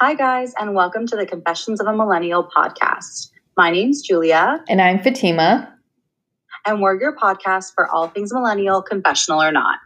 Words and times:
Hi, 0.00 0.14
guys, 0.14 0.52
and 0.58 0.74
welcome 0.74 1.06
to 1.06 1.16
the 1.16 1.26
Confessions 1.26 1.80
of 1.80 1.86
a 1.86 1.92
Millennial 1.92 2.48
podcast. 2.56 3.30
My 3.56 3.70
name's 3.70 4.02
Julia, 4.02 4.62
And 4.68 4.80
I'm 4.82 4.98
Fatima. 5.00 5.70
and 6.66 6.80
we're 6.80 6.98
your 7.00 7.14
podcast 7.16 7.72
for 7.74 7.88
all 7.90 8.08
things 8.08 8.32
millennial, 8.32 8.82
confessional 8.82 9.40
or 9.42 9.52
not. 9.52 9.78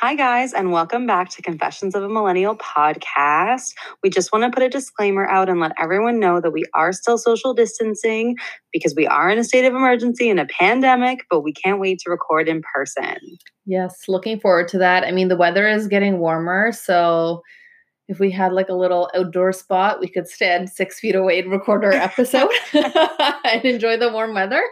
Hi, 0.00 0.14
guys, 0.14 0.52
and 0.52 0.72
welcome 0.72 1.06
back 1.06 1.30
to 1.30 1.40
Confessions 1.40 1.94
of 1.94 2.02
a 2.02 2.08
Millennial 2.10 2.54
podcast. 2.54 3.72
We 4.02 4.10
just 4.10 4.30
want 4.30 4.44
to 4.44 4.50
put 4.50 4.62
a 4.62 4.68
disclaimer 4.68 5.26
out 5.26 5.48
and 5.48 5.58
let 5.58 5.72
everyone 5.80 6.20
know 6.20 6.38
that 6.38 6.50
we 6.50 6.66
are 6.74 6.92
still 6.92 7.16
social 7.16 7.54
distancing 7.54 8.36
because 8.74 8.94
we 8.94 9.06
are 9.06 9.30
in 9.30 9.38
a 9.38 9.44
state 9.44 9.64
of 9.64 9.72
emergency 9.72 10.28
and 10.28 10.38
a 10.38 10.44
pandemic, 10.44 11.20
but 11.30 11.40
we 11.40 11.54
can't 11.54 11.80
wait 11.80 12.00
to 12.00 12.10
record 12.10 12.46
in 12.46 12.60
person. 12.74 13.16
Yes, 13.64 14.02
looking 14.06 14.38
forward 14.38 14.68
to 14.68 14.78
that. 14.80 15.02
I 15.02 15.12
mean, 15.12 15.28
the 15.28 15.36
weather 15.36 15.66
is 15.66 15.88
getting 15.88 16.18
warmer, 16.18 16.72
so 16.72 17.40
if 18.08 18.20
we 18.20 18.30
had 18.30 18.52
like 18.52 18.68
a 18.68 18.74
little 18.74 19.10
outdoor 19.14 19.52
spot, 19.52 20.00
we 20.00 20.08
could 20.08 20.28
stand 20.28 20.70
six 20.70 21.00
feet 21.00 21.14
away 21.14 21.40
and 21.40 21.50
record 21.50 21.84
our 21.84 21.92
episode 21.92 22.50
and 22.72 23.64
enjoy 23.64 23.96
the 23.96 24.10
warm 24.12 24.34
weather. 24.34 24.62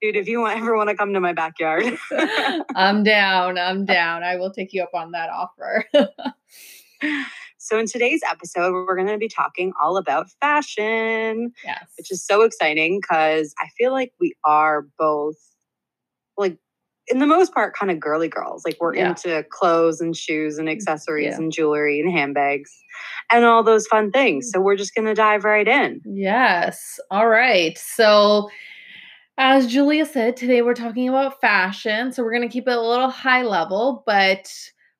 Dude, 0.00 0.16
if 0.16 0.26
you 0.26 0.46
ever 0.46 0.76
want 0.76 0.90
to 0.90 0.96
come 0.96 1.12
to 1.12 1.20
my 1.20 1.32
backyard. 1.32 1.96
I'm 2.74 3.04
down. 3.04 3.58
I'm 3.58 3.84
down. 3.84 4.24
I 4.24 4.36
will 4.36 4.50
take 4.50 4.72
you 4.72 4.82
up 4.82 4.94
on 4.94 5.12
that 5.12 5.30
offer. 5.30 5.84
So, 7.64 7.78
in 7.78 7.86
today's 7.86 8.22
episode, 8.28 8.72
we're 8.72 8.96
going 8.96 9.06
to 9.06 9.18
be 9.18 9.28
talking 9.28 9.72
all 9.80 9.96
about 9.96 10.28
fashion, 10.40 11.52
yes. 11.64 11.86
which 11.96 12.10
is 12.10 12.20
so 12.20 12.42
exciting 12.42 12.98
because 13.00 13.54
I 13.60 13.68
feel 13.78 13.92
like 13.92 14.12
we 14.18 14.34
are 14.44 14.84
both, 14.98 15.36
like, 16.36 16.58
in 17.12 17.18
the 17.20 17.26
most 17.26 17.54
part, 17.54 17.76
kind 17.76 17.90
of 17.92 18.00
girly 18.00 18.28
girls. 18.28 18.64
Like, 18.64 18.78
we're 18.80 18.94
Yeah. 18.96 19.10
into 19.10 19.44
clothes 19.50 20.00
and 20.00 20.16
shoes 20.16 20.58
and 20.58 20.68
mm, 20.68 20.72
accessories 20.72 21.32
Yeah. 21.32 21.36
and 21.36 21.52
jewelry 21.52 22.00
and 22.00 22.10
handbags 22.10 22.72
and 23.30 23.44
all 23.44 23.62
those 23.62 23.86
fun 23.86 24.10
things. 24.10 24.46
Mm. 24.46 24.50
So, 24.50 24.60
we're 24.60 24.76
just 24.76 24.94
going 24.94 25.06
to 25.06 25.14
dive 25.14 25.44
right 25.44 25.68
in. 25.68 26.00
Yes. 26.04 26.98
All 27.10 27.28
right. 27.28 27.78
So, 27.78 28.48
as 29.38 29.66
Julia 29.66 30.04
said, 30.06 30.36
today 30.36 30.62
we're 30.62 30.74
talking 30.74 31.08
about 31.08 31.40
fashion. 31.40 32.12
So, 32.12 32.22
we're 32.22 32.32
going 32.34 32.48
to 32.48 32.52
keep 32.52 32.66
it 32.66 32.76
a 32.76 32.80
little 32.80 33.08
high 33.10 33.42
level. 33.42 34.02
But 34.06 34.52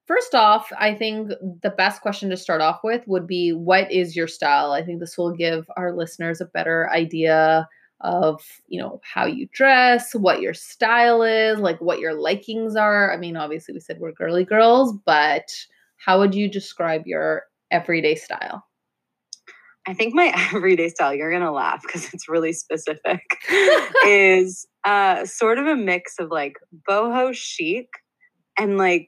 first 0.07 0.35
off, 0.35 0.71
I 0.79 0.95
think 0.95 1.33
the 1.63 1.71
best 1.71 2.03
question 2.03 2.31
to 2.31 2.37
start 2.37 2.61
off 2.61 2.81
with 2.85 3.03
would 3.07 3.27
be 3.27 3.53
what 3.53 3.91
is 3.91 4.15
your 4.17 4.29
style? 4.29 4.73
I 4.73 4.83
think 4.85 5.01
this 5.01 5.17
will 5.19 5.33
give 5.33 5.67
our 5.77 5.93
listeners 5.93 6.41
a 6.41 6.47
better 6.47 6.91
idea 6.91 7.69
of 8.03 8.43
you 8.69 8.81
know 8.81 9.01
how 9.03 9.27
you 9.27 9.49
dress 9.53 10.15
what 10.15 10.41
your 10.41 10.55
style 10.55 11.23
is 11.23 11.59
like 11.59 11.81
what 11.81 12.01
your 12.01 12.15
likings 12.15 12.77
are. 12.77 13.13
I 13.13 13.17
mean 13.17 13.37
obviously 13.37 13.75
we 13.75 13.81
said 13.81 13.99
we're 14.01 14.13
girly 14.13 14.45
girls 14.45 14.95
but 15.05 15.49
how 15.97 16.19
would 16.19 16.35
you 16.35 16.49
describe 16.49 17.07
your 17.07 17.45
everyday 17.71 18.15
style? 18.15 18.65
I 19.87 19.95
think 19.95 20.15
my 20.15 20.33
everyday 20.55 20.89
style, 20.89 21.15
you're 21.15 21.31
going 21.31 21.43
to 21.43 21.51
laugh 21.51 21.83
because 21.83 22.13
it's 22.13 22.29
really 22.29 22.53
specific, 22.53 23.21
is 24.07 24.67
uh, 24.85 25.25
sort 25.25 25.59
of 25.59 25.67
a 25.67 25.77
mix 25.77 26.19
of 26.19 26.31
like 26.31 26.55
boho 26.89 27.35
chic 27.35 27.89
and 28.59 28.79
like 28.79 29.07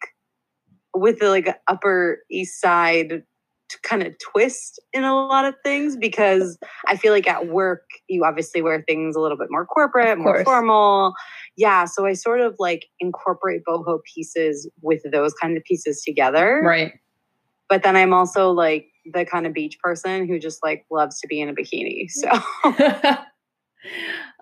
with 0.94 1.18
the 1.18 1.28
like 1.28 1.48
upper 1.68 2.18
east 2.30 2.60
side 2.60 3.22
kind 3.82 4.02
of 4.02 4.14
twist 4.18 4.80
in 4.92 5.04
a 5.04 5.14
lot 5.14 5.44
of 5.44 5.54
things 5.64 5.96
because 5.96 6.58
I 6.86 6.96
feel 6.96 7.12
like 7.12 7.28
at 7.28 7.48
work 7.48 7.82
you 8.08 8.24
obviously 8.24 8.62
wear 8.62 8.84
things 8.86 9.16
a 9.16 9.20
little 9.20 9.38
bit 9.38 9.48
more 9.50 9.66
corporate, 9.66 10.18
more 10.18 10.44
formal. 10.44 11.14
Yeah, 11.56 11.84
so 11.84 12.06
I 12.06 12.12
sort 12.14 12.40
of 12.40 12.56
like 12.58 12.86
incorporate 13.00 13.62
boho 13.68 13.98
pieces 14.14 14.70
with 14.82 15.02
those 15.10 15.32
kind 15.34 15.56
of 15.56 15.64
pieces 15.64 16.02
together 16.02 16.62
right 16.64 16.92
but 17.68 17.82
then 17.82 17.96
I'm 17.96 18.12
also 18.12 18.50
like 18.50 18.86
the 19.12 19.24
kind 19.24 19.46
of 19.46 19.52
beach 19.52 19.78
person 19.82 20.28
who 20.28 20.38
just 20.38 20.62
like 20.62 20.84
loves 20.90 21.18
to 21.20 21.26
be 21.26 21.40
in 21.40 21.48
a 21.48 21.54
bikini. 21.54 22.10
So 22.10 22.28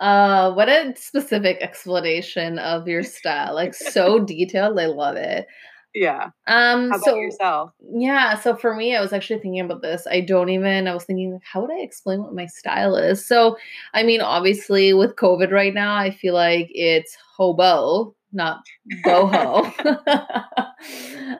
uh 0.00 0.52
what 0.52 0.68
a 0.68 0.94
specific 0.96 1.58
explanation 1.60 2.58
of 2.58 2.86
your 2.86 3.02
style 3.02 3.54
like 3.54 3.74
so 3.74 4.18
detailed 4.24 4.78
i 4.78 4.86
love 4.86 5.16
it 5.16 5.46
yeah. 5.94 6.30
um 6.46 6.90
How 6.90 6.96
about 6.96 7.04
so 7.04 7.16
yourself? 7.16 7.72
yeah 7.94 8.38
so 8.38 8.56
for 8.56 8.74
me 8.74 8.96
i 8.96 9.00
was 9.00 9.12
actually 9.12 9.40
thinking 9.40 9.60
about 9.60 9.82
this 9.82 10.06
i 10.10 10.20
don't 10.20 10.48
even 10.48 10.88
i 10.88 10.94
was 10.94 11.04
thinking 11.04 11.32
like 11.34 11.42
how 11.44 11.60
would 11.60 11.70
i 11.70 11.80
explain 11.80 12.22
what 12.22 12.34
my 12.34 12.46
style 12.46 12.96
is 12.96 13.26
so 13.26 13.56
i 13.94 14.02
mean 14.02 14.20
obviously 14.20 14.92
with 14.94 15.16
covid 15.16 15.50
right 15.50 15.74
now 15.74 15.94
i 15.94 16.10
feel 16.10 16.34
like 16.34 16.68
it's 16.70 17.16
hobo 17.36 18.14
not 18.32 18.62
boho 19.04 19.70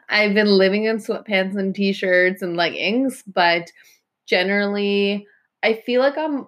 i've 0.09 0.35
been 0.35 0.51
living 0.59 0.85
in 0.85 0.99
sweatpants 0.99 1.57
and 1.57 1.75
t-shirts 1.75 2.43
and 2.43 2.57
leggings 2.57 3.23
but 3.27 3.71
generally 4.27 5.27
i 5.63 5.73
feel 5.75 6.01
like 6.01 6.17
i'm 6.19 6.47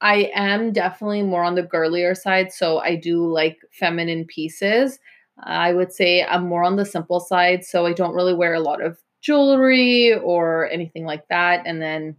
i 0.00 0.30
am 0.34 0.72
definitely 0.72 1.22
more 1.22 1.42
on 1.42 1.54
the 1.54 1.62
girlier 1.62 2.14
side 2.14 2.52
so 2.52 2.78
i 2.78 2.94
do 2.94 3.26
like 3.26 3.58
feminine 3.72 4.24
pieces 4.24 4.98
I 5.42 5.72
would 5.72 5.92
say 5.92 6.24
I'm 6.24 6.46
more 6.46 6.64
on 6.64 6.76
the 6.76 6.84
simple 6.84 7.20
side, 7.20 7.64
so 7.64 7.86
I 7.86 7.92
don't 7.92 8.14
really 8.14 8.34
wear 8.34 8.54
a 8.54 8.60
lot 8.60 8.82
of 8.82 8.98
jewelry 9.20 10.14
or 10.14 10.68
anything 10.70 11.04
like 11.04 11.28
that. 11.28 11.62
And 11.66 11.80
then 11.80 12.16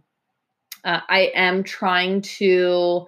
uh, 0.84 1.00
I 1.08 1.32
am 1.34 1.62
trying 1.62 2.22
to, 2.22 3.06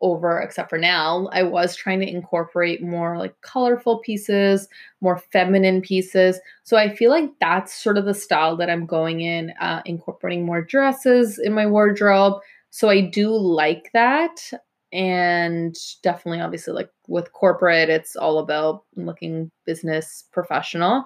over 0.00 0.40
except 0.40 0.70
for 0.70 0.78
now, 0.78 1.28
I 1.32 1.42
was 1.42 1.74
trying 1.74 2.00
to 2.00 2.08
incorporate 2.08 2.82
more 2.82 3.18
like 3.18 3.40
colorful 3.40 3.98
pieces, 3.98 4.68
more 5.00 5.18
feminine 5.32 5.80
pieces. 5.80 6.38
So 6.64 6.76
I 6.76 6.94
feel 6.94 7.10
like 7.10 7.30
that's 7.40 7.74
sort 7.74 7.98
of 7.98 8.04
the 8.04 8.14
style 8.14 8.56
that 8.56 8.70
I'm 8.70 8.86
going 8.86 9.20
in, 9.20 9.52
uh, 9.60 9.82
incorporating 9.84 10.44
more 10.44 10.62
dresses 10.62 11.38
in 11.38 11.52
my 11.52 11.66
wardrobe. 11.66 12.34
So 12.70 12.88
I 12.88 13.00
do 13.00 13.30
like 13.30 13.90
that 13.94 14.50
and 14.92 15.76
definitely 16.02 16.40
obviously 16.40 16.74
like 16.74 16.90
with 17.08 17.32
corporate 17.32 17.88
it's 17.88 18.16
all 18.16 18.38
about 18.38 18.84
looking 18.96 19.50
business 19.64 20.24
professional. 20.32 21.04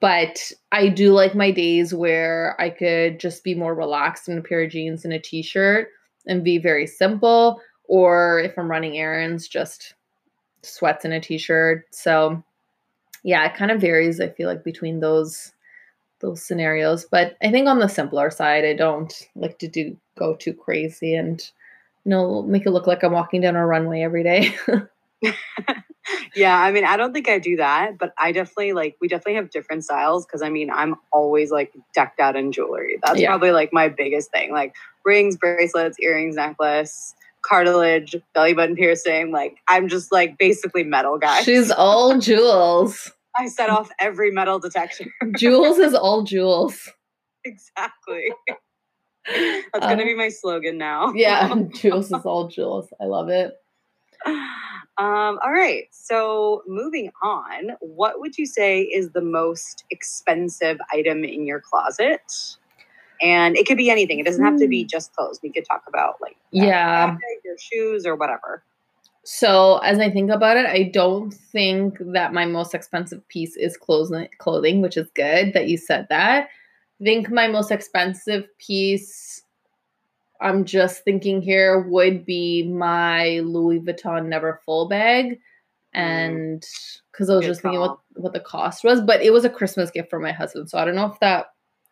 But 0.00 0.52
i 0.72 0.88
do 0.88 1.12
like 1.12 1.34
my 1.34 1.50
days 1.50 1.94
where 1.94 2.56
i 2.60 2.70
could 2.70 3.20
just 3.20 3.44
be 3.44 3.54
more 3.54 3.74
relaxed 3.74 4.28
in 4.28 4.38
a 4.38 4.42
pair 4.42 4.62
of 4.64 4.70
jeans 4.70 5.04
and 5.04 5.14
a 5.14 5.18
t-shirt 5.18 5.88
and 6.26 6.42
be 6.42 6.58
very 6.58 6.86
simple 6.88 7.60
or 7.84 8.40
if 8.40 8.58
i'm 8.58 8.70
running 8.70 8.98
errands 8.98 9.46
just 9.46 9.94
sweats 10.62 11.04
and 11.04 11.14
a 11.14 11.20
t-shirt. 11.20 11.86
So 11.90 12.42
yeah 13.22 13.44
it 13.46 13.56
kind 13.56 13.70
of 13.70 13.80
varies 13.80 14.20
i 14.20 14.28
feel 14.28 14.48
like 14.48 14.64
between 14.64 15.00
those 15.00 15.52
those 16.20 16.42
scenarios. 16.42 17.04
But 17.04 17.36
i 17.42 17.50
think 17.50 17.68
on 17.68 17.78
the 17.78 17.88
simpler 17.88 18.30
side 18.30 18.64
i 18.64 18.74
don't 18.74 19.12
like 19.34 19.58
to 19.58 19.68
do 19.68 19.96
go 20.18 20.34
too 20.34 20.54
crazy 20.54 21.14
and 21.14 21.40
you 22.04 22.10
know 22.10 22.42
make 22.42 22.66
it 22.66 22.70
look 22.70 22.86
like 22.86 23.02
i'm 23.02 23.12
walking 23.12 23.40
down 23.40 23.56
a 23.56 23.66
runway 23.66 24.00
every 24.00 24.22
day 24.22 24.54
Yeah, 26.36 26.56
I 26.56 26.70
mean, 26.70 26.84
I 26.84 26.96
don't 26.96 27.12
think 27.12 27.28
I 27.28 27.40
do 27.40 27.56
that, 27.56 27.98
but 27.98 28.12
I 28.16 28.30
definitely 28.30 28.72
like 28.74 28.96
we 29.00 29.08
definitely 29.08 29.34
have 29.34 29.50
different 29.50 29.82
styles 29.82 30.24
because 30.24 30.40
I 30.40 30.50
mean, 30.50 30.70
I'm 30.70 30.94
always 31.12 31.50
like 31.50 31.72
decked 31.94 32.20
out 32.20 32.36
in 32.36 32.52
jewelry. 32.52 32.98
That's 33.02 33.18
Yeah. 33.18 33.26
probably 33.30 33.50
like 33.50 33.72
my 33.72 33.88
biggest 33.88 34.30
thing. 34.30 34.52
Like 34.52 34.76
rings, 35.04 35.36
bracelets, 35.36 35.98
earrings, 35.98 36.36
necklace, 36.36 37.12
cartilage, 37.42 38.14
belly 38.34 38.52
button 38.54 38.76
piercing. 38.76 39.32
Like 39.32 39.56
I'm 39.66 39.88
just 39.88 40.12
like 40.12 40.38
basically 40.38 40.84
metal 40.84 41.18
guy. 41.18 41.42
she's 41.42 41.72
all 41.72 42.18
jewels 42.20 43.10
I 43.36 43.48
set 43.48 43.68
off 43.68 43.90
every 43.98 44.30
metal 44.30 44.60
detector. 44.60 45.06
jewels 45.36 45.78
is 45.78 45.92
all 45.94 46.22
jewels 46.22 46.88
exactly. 47.44 48.30
That's 49.26 49.86
gonna 49.86 50.02
Uh, 50.02 50.06
be 50.06 50.14
my 50.14 50.28
slogan 50.28 50.78
now. 50.78 51.12
yeah 51.14 51.52
jewels 51.74 52.12
is 52.12 52.24
all 52.24 52.46
jewels 52.46 52.88
i 53.00 53.04
love 53.06 53.28
it 53.28 53.54
Um, 54.26 55.38
all 55.44 55.52
right. 55.52 55.84
So 55.90 56.62
moving 56.66 57.10
on, 57.22 57.72
what 57.80 58.18
would 58.20 58.38
you 58.38 58.46
say 58.46 58.82
is 58.82 59.10
the 59.10 59.20
most 59.20 59.84
expensive 59.90 60.78
item 60.90 61.22
in 61.24 61.46
your 61.46 61.60
closet? 61.60 62.22
And 63.20 63.56
it 63.56 63.66
could 63.66 63.76
be 63.76 63.90
anything. 63.90 64.18
It 64.18 64.26
doesn't 64.26 64.44
have 64.44 64.56
to 64.58 64.68
be 64.68 64.84
Hmm. 64.84 64.88
just 64.88 65.14
clothes. 65.14 65.40
We 65.42 65.52
could 65.52 65.66
talk 65.66 65.82
about 65.88 66.20
like 66.20 66.36
Yeah. 66.50 67.08
bag, 67.08 67.18
your 67.44 67.56
shoes 67.58 68.06
or 68.06 68.16
whatever. 68.16 68.64
So 69.24 69.78
as 69.78 69.98
I 69.98 70.10
think 70.10 70.30
about 70.30 70.56
it, 70.56 70.66
I 70.66 70.84
don't 70.84 71.32
think 71.32 71.98
that 72.12 72.32
my 72.32 72.46
most 72.46 72.74
expensive 72.74 73.26
piece 73.28 73.56
is 73.56 73.76
clothing, 73.76 74.28
clothing, 74.38 74.80
which 74.82 74.96
is 74.96 75.10
good 75.14 75.52
that 75.52 75.68
you 75.68 75.76
said 75.76 76.06
that. 76.10 76.48
I 77.00 77.04
think 77.04 77.30
my 77.30 77.48
most 77.48 77.70
expensive 77.72 78.44
piece, 78.58 79.42
I'm 80.40 80.64
just 80.64 81.04
thinking 81.04 81.42
here, 81.42 81.80
would 81.80 82.24
be 82.24 82.62
my 82.64 83.40
Louis 83.40 83.80
Vuitton 83.80 84.28
Neverfull 84.28 84.88
bag. 84.88 85.38
And 85.92 86.64
because 87.10 87.30
I 87.30 87.36
was 87.36 87.44
Good 87.44 87.48
just 87.48 87.62
thinking 87.62 87.80
what, 87.80 87.98
what 88.14 88.32
the 88.32 88.40
cost 88.40 88.84
was, 88.84 89.00
but 89.00 89.22
it 89.22 89.32
was 89.32 89.44
a 89.44 89.50
Christmas 89.50 89.90
gift 89.90 90.10
for 90.10 90.18
my 90.18 90.32
husband. 90.32 90.68
So 90.68 90.78
I 90.78 90.84
don't 90.84 90.94
know 90.94 91.10
if 91.10 91.18
that 91.20 91.46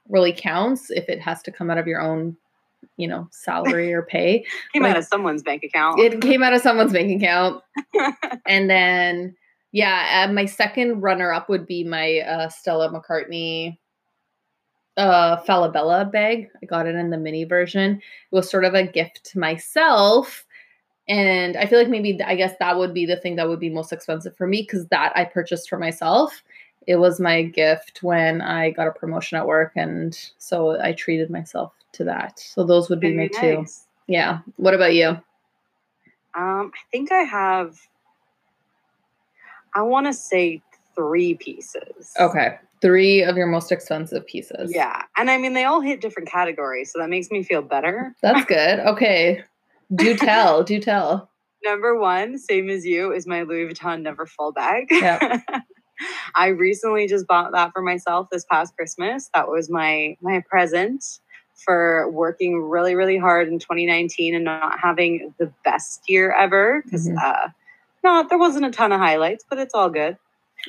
really 0.08 0.32
counts, 0.32 0.90
if 0.90 1.08
it 1.08 1.20
has 1.20 1.42
to 1.42 1.52
come 1.52 1.70
out 1.70 1.78
of 1.78 1.86
your 1.86 2.02
own, 2.02 2.36
you 2.98 3.08
know, 3.08 3.28
salary 3.30 3.92
or 3.94 4.02
pay. 4.02 4.44
Came 4.72 4.82
Like- 4.82 4.92
out 4.92 4.98
of 4.98 5.04
someone's 5.04 5.42
bank 5.42 5.64
account. 5.64 6.00
It 6.00 6.20
came 6.20 6.42
out 6.42 6.52
of 6.52 6.60
someone's 6.60 6.92
bank 6.92 7.22
account. 7.22 7.62
and 8.46 8.68
then 8.68 9.34
yeah, 9.72 10.26
uh, 10.28 10.32
my 10.32 10.44
second 10.44 11.00
runner 11.00 11.32
up 11.32 11.48
would 11.48 11.66
be 11.66 11.82
my 11.82 12.20
uh, 12.20 12.48
Stella 12.48 12.92
McCartney 12.92 13.78
uh 14.96 15.42
Falabella 15.42 16.10
bag. 16.10 16.50
I 16.62 16.66
got 16.66 16.86
it 16.86 16.94
in 16.94 17.10
the 17.10 17.18
mini 17.18 17.44
version. 17.44 17.96
It 17.96 18.34
was 18.34 18.50
sort 18.50 18.64
of 18.64 18.74
a 18.74 18.86
gift 18.86 19.24
to 19.32 19.38
myself. 19.38 20.46
And 21.08 21.56
I 21.56 21.66
feel 21.66 21.78
like 21.78 21.88
maybe 21.90 22.18
I 22.22 22.34
guess 22.34 22.54
that 22.60 22.78
would 22.78 22.94
be 22.94 23.04
the 23.04 23.16
thing 23.16 23.36
that 23.36 23.48
would 23.48 23.60
be 23.60 23.68
most 23.70 23.92
expensive 23.92 24.36
for 24.36 24.46
me 24.46 24.62
because 24.62 24.86
that 24.86 25.12
I 25.14 25.24
purchased 25.24 25.68
for 25.68 25.78
myself. 25.78 26.42
It 26.86 26.96
was 26.96 27.20
my 27.20 27.42
gift 27.42 28.02
when 28.02 28.40
I 28.40 28.70
got 28.70 28.86
a 28.86 28.92
promotion 28.92 29.38
at 29.38 29.46
work, 29.46 29.72
and 29.74 30.18
so 30.38 30.80
I 30.80 30.92
treated 30.92 31.30
myself 31.30 31.72
to 31.92 32.04
that. 32.04 32.38
So 32.38 32.64
those 32.64 32.88
would 32.90 33.00
be 33.00 33.14
Very 33.14 33.30
my 33.34 33.40
two. 33.40 33.58
nice. 33.60 33.86
Yeah. 34.06 34.40
What 34.56 34.74
about 34.74 34.94
you? 34.94 35.08
Um, 36.36 36.72
I 36.74 36.80
think 36.90 37.12
I 37.12 37.22
have. 37.22 37.78
I 39.74 39.82
want 39.82 40.06
to 40.06 40.12
say 40.12 40.62
three 40.94 41.34
pieces. 41.34 42.12
Okay. 42.20 42.58
Three 42.84 43.22
of 43.22 43.38
your 43.38 43.46
most 43.46 43.72
expensive 43.72 44.26
pieces. 44.26 44.70
Yeah, 44.74 45.02
and 45.16 45.30
I 45.30 45.38
mean 45.38 45.54
they 45.54 45.64
all 45.64 45.80
hit 45.80 46.02
different 46.02 46.28
categories, 46.28 46.92
so 46.92 46.98
that 46.98 47.08
makes 47.08 47.30
me 47.30 47.42
feel 47.42 47.62
better. 47.62 48.14
That's 48.22 48.44
good. 48.44 48.80
Okay. 48.80 49.42
Do 49.94 50.14
tell. 50.18 50.62
do 50.62 50.78
tell. 50.80 51.30
Number 51.64 51.98
one, 51.98 52.36
same 52.36 52.68
as 52.68 52.84
you, 52.84 53.10
is 53.12 53.26
my 53.26 53.40
Louis 53.42 53.72
Vuitton 53.72 54.06
Neverfull 54.06 54.54
bag. 54.54 54.88
Yep. 54.90 55.42
I 56.34 56.48
recently 56.48 57.06
just 57.06 57.26
bought 57.26 57.52
that 57.52 57.72
for 57.72 57.80
myself 57.80 58.28
this 58.30 58.44
past 58.50 58.76
Christmas. 58.76 59.30
That 59.32 59.48
was 59.48 59.70
my 59.70 60.18
my 60.20 60.42
present 60.50 61.02
for 61.64 62.10
working 62.10 62.60
really 62.60 62.94
really 62.94 63.16
hard 63.16 63.48
in 63.48 63.58
2019 63.60 64.34
and 64.34 64.44
not 64.44 64.78
having 64.78 65.32
the 65.38 65.50
best 65.64 66.02
year 66.06 66.32
ever 66.32 66.82
because 66.84 67.08
Mhm. 67.08 67.16
uh, 67.22 67.48
not 68.02 68.28
there 68.28 68.38
wasn't 68.38 68.66
a 68.66 68.70
ton 68.70 68.92
of 68.92 69.00
highlights, 69.00 69.44
but 69.48 69.58
it's 69.58 69.72
all 69.72 69.88
good. 69.88 70.18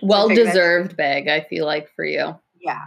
Well 0.02 0.30
deserved 0.30 0.98
bag, 0.98 1.28
I 1.28 1.42
feel 1.42 1.66
like, 1.66 1.90
for 1.96 2.06
you. 2.06 2.38
Yeah. 2.60 2.82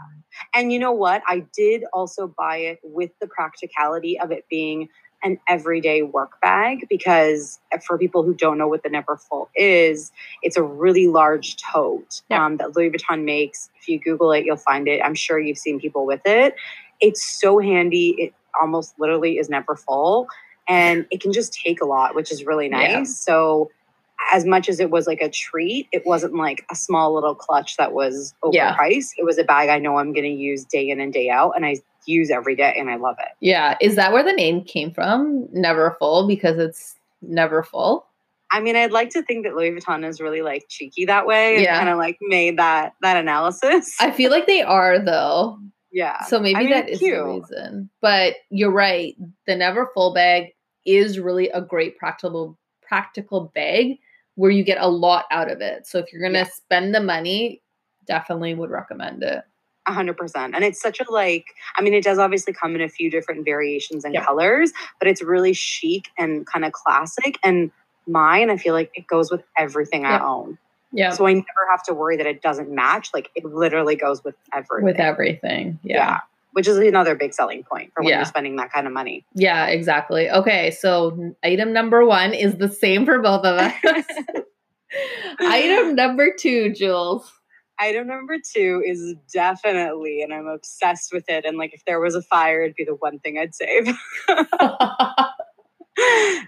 And 0.55 0.73
you 0.73 0.79
know 0.79 0.93
what? 0.93 1.23
I 1.27 1.45
did 1.57 1.85
also 1.93 2.33
buy 2.37 2.59
it 2.59 2.81
with 2.83 3.11
the 3.21 3.27
practicality 3.27 4.19
of 4.21 4.31
it 4.31 4.45
being 4.49 4.89
an 5.25 5.39
everyday 5.49 6.03
work 6.03 6.41
bag 6.41 6.87
because 6.89 7.59
for 7.85 7.99
people 7.99 8.23
who 8.23 8.35
don't 8.35 8.57
know 8.57 8.69
what 8.69 8.85
the 8.85 8.89
Neverfull 8.89 9.49
is, 9.57 10.13
it's 10.43 10.57
a 10.57 10.63
really 10.63 11.09
large 11.09 11.57
tote 11.57 12.23
Yeah. 12.31 12.45
um, 12.45 12.57
that 12.59 12.77
Louis 12.77 12.91
Vuitton 12.91 13.25
makes. 13.25 13.69
If 13.81 13.89
you 13.89 13.99
Google 13.99 14.31
it, 14.33 14.45
you'll 14.45 14.57
find 14.57 14.87
it. 14.87 15.01
I'm 15.03 15.15
sure 15.15 15.41
you've 15.41 15.59
seen 15.59 15.81
people 15.81 16.07
with 16.07 16.21
it. 16.25 16.55
It's 17.01 17.25
so 17.25 17.59
handy. 17.59 18.15
It 18.19 18.35
almost 18.61 18.95
literally 18.99 19.39
is 19.39 19.49
never 19.49 19.75
full. 19.75 20.29
And 20.69 21.07
it 21.11 21.21
can 21.21 21.33
just 21.33 21.53
take 21.53 21.81
a 21.81 21.87
lot, 21.87 22.15
which 22.15 22.31
is 22.31 22.45
really 22.45 22.69
nice. 22.69 22.91
Yeah. 22.91 23.03
So 23.05 23.71
as 24.31 24.45
much 24.45 24.69
as 24.69 24.81
it 24.81 24.91
was 24.91 25.07
like 25.07 25.21
a 25.21 25.29
treat, 25.29 25.89
it 25.93 26.05
wasn't 26.07 26.35
like 26.35 26.65
a 26.71 26.75
small 26.75 27.15
little 27.15 27.35
clutch 27.35 27.77
that 27.77 27.93
was 27.93 28.35
Yeah. 28.51 28.75
overpriced. 28.77 29.11
It 29.17 29.25
was 29.25 29.39
a 29.39 29.45
bag 29.45 29.69
I 29.69 29.79
know 29.79 29.99
I'm 29.99 30.13
going 30.13 30.25
to 30.25 30.31
use 30.31 30.65
day 30.65 30.89
in 30.89 31.01
and 31.01 31.13
day 31.13 31.31
out, 31.31 31.53
and 31.57 31.65
I 31.65 31.77
use 32.07 32.31
every 32.31 32.57
day, 32.57 32.75
and 32.79 32.91
I 32.91 32.97
love 32.97 33.17
it. 33.19 33.29
Yeah. 33.41 33.77
Is 33.81 33.97
that 33.97 34.13
where 34.13 34.23
the 34.23 34.33
name 34.33 34.63
came 34.65 34.91
from? 34.93 35.49
Never 35.53 35.97
full 35.99 36.27
because 36.27 36.59
it's 36.59 36.97
never 37.23 37.63
full. 37.63 38.07
I 38.51 38.61
mean, 38.61 38.77
I'd 38.77 38.93
like 38.93 39.11
to 39.11 39.23
think 39.23 39.45
that 39.45 39.55
Louis 39.55 39.73
Vuitton 39.73 40.07
is 40.09 40.21
really 40.21 40.41
like 40.41 40.65
cheeky 40.69 41.05
that 41.05 41.27
way, 41.27 41.57
and 41.57 41.65
Yeah. 41.65 41.77
kind 41.77 41.91
of 41.91 41.99
like 41.99 42.17
made 42.23 42.59
that 42.59 42.95
that 43.03 43.17
analysis. 43.19 43.95
I 44.01 44.11
feel 44.11 44.31
like 44.31 44.47
they 44.47 44.63
are 44.63 44.99
though. 44.99 45.59
yeah, 45.93 46.23
So 46.25 46.39
maybe 46.39 46.57
I 46.57 46.61
mean, 46.61 46.71
that 46.71 46.89
is 46.89 47.01
the 47.01 47.13
reason. 47.13 47.91
But 48.01 48.37
you're 48.51 48.71
right. 48.73 49.15
The 49.47 49.57
never 49.57 49.91
full 49.95 50.13
bag 50.15 50.55
is 50.87 51.19
really 51.19 51.49
a 51.51 51.61
great 51.61 51.99
practical 51.99 52.59
practical 52.83 53.53
bag 53.55 53.99
where 54.39 54.53
you 54.53 54.63
get 54.63 54.79
a 54.81 54.87
lot 54.89 55.25
out 55.33 55.51
of 55.51 55.61
it. 55.61 55.85
So 55.85 55.99
if 55.99 56.13
you're 56.13 56.23
gonna 56.23 56.39
Yeah. 56.39 56.45
spend 56.45 56.95
the 56.95 57.01
money, 57.01 57.61
definitely 58.07 58.55
would 58.55 58.71
recommend 58.71 59.25
it. 59.25 59.43
A 59.87 59.93
hundred 59.93 60.17
percent. 60.17 60.55
And 60.55 60.63
it's 60.65 60.81
such 60.81 61.01
a 61.01 61.11
like, 61.11 61.47
I 61.77 61.83
mean, 61.83 61.93
it 61.93 62.05
does 62.05 62.19
obviously 62.19 62.53
come 62.53 62.77
in 62.77 62.81
a 62.81 62.89
few 62.89 63.11
different 63.11 63.45
variations 63.45 64.05
and 64.05 64.15
Yeah. 64.15 64.25
colors, 64.25 64.73
but 65.01 65.09
it's 65.09 65.23
really 65.23 65.53
chic 65.55 66.05
and 66.17 66.47
kind 66.47 66.65
of 66.65 66.71
classic. 66.71 67.37
And 67.43 67.73
mine, 68.07 68.49
I 68.49 68.59
feel 68.59 68.75
like 68.75 68.93
it 68.95 69.09
goes 69.09 69.29
with 69.29 69.43
everything 69.57 70.05
I 70.05 70.21
own. 70.21 70.57
Yeah. 70.93 71.11
So 71.11 71.27
I 71.27 71.33
never 71.33 71.67
have 71.73 71.83
to 71.85 71.95
worry 71.95 72.17
that 72.17 72.27
it 72.27 72.41
doesn't 72.41 72.71
match. 72.71 73.11
Like 73.13 73.31
it 73.35 73.45
literally 73.45 73.97
goes 73.97 74.23
with 74.23 74.37
everything. 74.55 74.85
With 74.85 75.01
everything. 75.01 75.81
Yeah. 75.83 76.21
Which 76.53 76.67
is 76.67 76.79
another 76.79 77.15
big 77.15 77.35
selling 77.35 77.63
point 77.63 77.93
for 77.95 78.03
when 78.03 78.11
Yeah. 78.11 78.17
you're 78.19 78.25
spending 78.25 78.57
that 78.57 78.73
kind 78.73 78.87
of 78.87 78.93
money. 78.93 79.25
Yeah, 79.35 79.67
exactly. 79.67 80.31
Okay, 80.31 80.71
so 80.71 81.35
item 81.45 81.73
number 81.73 82.05
one 82.05 82.33
is 82.35 82.57
the 82.57 82.69
same 82.69 83.05
for 83.05 83.21
both 83.21 83.45
of 83.45 83.59
us. 83.59 83.75
item 85.41 85.95
number 85.95 86.31
two, 86.39 86.73
Jules. 86.73 87.31
Item 87.79 88.09
number 88.09 88.39
two 88.39 88.83
is 88.85 89.15
definitely, 89.33 90.23
and 90.23 90.33
I'm 90.35 90.49
obsessed 90.49 91.13
with 91.13 91.27
it. 91.29 91.45
And 91.45 91.59
like 91.59 91.75
if 91.75 91.85
there 91.85 92.01
was 92.01 92.17
a 92.17 92.23
fire, 92.23 92.63
it'd 92.63 92.75
be 92.75 92.85
the 92.85 92.97
one 92.97 93.21
thing 93.21 93.39
I'd 93.39 93.55
save. 93.55 93.95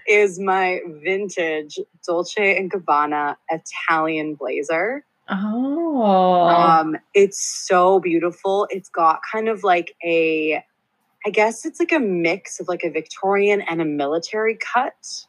is 0.07 0.39
my 0.39 0.79
vintage 1.03 1.77
Dolce 2.05 2.57
and 2.57 2.71
Gabbana 2.71 3.35
Italian 3.49 4.35
blazer. 4.35 5.05
Oh. 5.31 6.47
Um, 6.47 6.97
it's 7.13 7.39
so 7.67 7.99
beautiful. 7.99 8.67
It's 8.69 8.89
got 8.89 9.21
kind 9.31 9.47
of 9.49 9.63
like 9.63 9.95
a, 10.05 10.63
I 11.25 11.29
guess 11.29 11.65
it's 11.65 11.79
like 11.79 11.91
a 11.91 11.99
mix 11.99 12.59
of 12.59 12.67
like 12.67 12.83
a 12.83 12.89
Victorian 12.89 13.61
and 13.61 13.81
a 13.81 13.85
military 13.85 14.57
cut. 14.57 15.25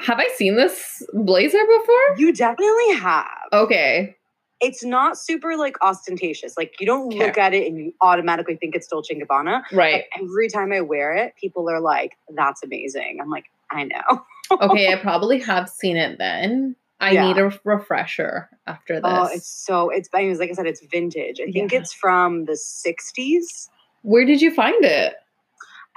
Have 0.00 0.18
I 0.18 0.28
seen 0.36 0.56
this 0.56 1.02
blazer 1.14 1.58
before? 1.64 2.16
You 2.18 2.32
definitely 2.32 2.94
have. 2.96 3.26
Okay. 3.52 4.16
It's 4.60 4.84
not 4.84 5.18
super 5.18 5.56
like 5.56 5.76
ostentatious. 5.82 6.56
Like 6.56 6.74
you 6.80 6.86
don't 6.86 7.06
Okay. 7.12 7.26
look 7.26 7.38
at 7.38 7.52
it 7.54 7.66
and 7.66 7.76
you 7.78 7.92
automatically 8.00 8.56
think 8.56 8.74
it's 8.76 8.86
Dolce 8.86 9.14
Gabbana. 9.14 9.62
Right. 9.72 10.04
But 10.14 10.22
every 10.22 10.48
time 10.48 10.72
I 10.72 10.80
wear 10.80 11.12
it, 11.16 11.34
people 11.40 11.68
are 11.68 11.80
like, 11.80 12.12
"That's 12.36 12.62
amazing." 12.62 13.18
I'm 13.20 13.28
like, 13.28 13.46
"I 13.72 13.84
know." 13.84 14.24
Okay, 14.52 14.92
I 14.92 14.96
probably 15.02 15.40
have 15.40 15.68
seen 15.68 15.96
it 15.96 16.18
then. 16.18 16.76
I 17.02 17.10
Yeah. 17.12 17.26
need 17.26 17.38
a 17.38 17.52
refresher 17.64 18.48
after 18.66 18.94
this. 18.94 19.02
Oh, 19.04 19.28
it's 19.32 19.48
so 19.48 19.90
it's 19.90 20.08
I 20.14 20.22
mean, 20.22 20.38
like 20.38 20.50
I 20.50 20.54
said, 20.54 20.66
it's 20.66 20.80
vintage. 20.86 21.40
I 21.40 21.50
think 21.50 21.72
Yeah. 21.72 21.80
it's 21.80 21.92
from 21.92 22.44
the 22.46 22.52
'60s. 22.56 23.68
Where 24.02 24.24
did 24.24 24.40
you 24.40 24.50
find 24.54 24.84
it? 24.84 25.14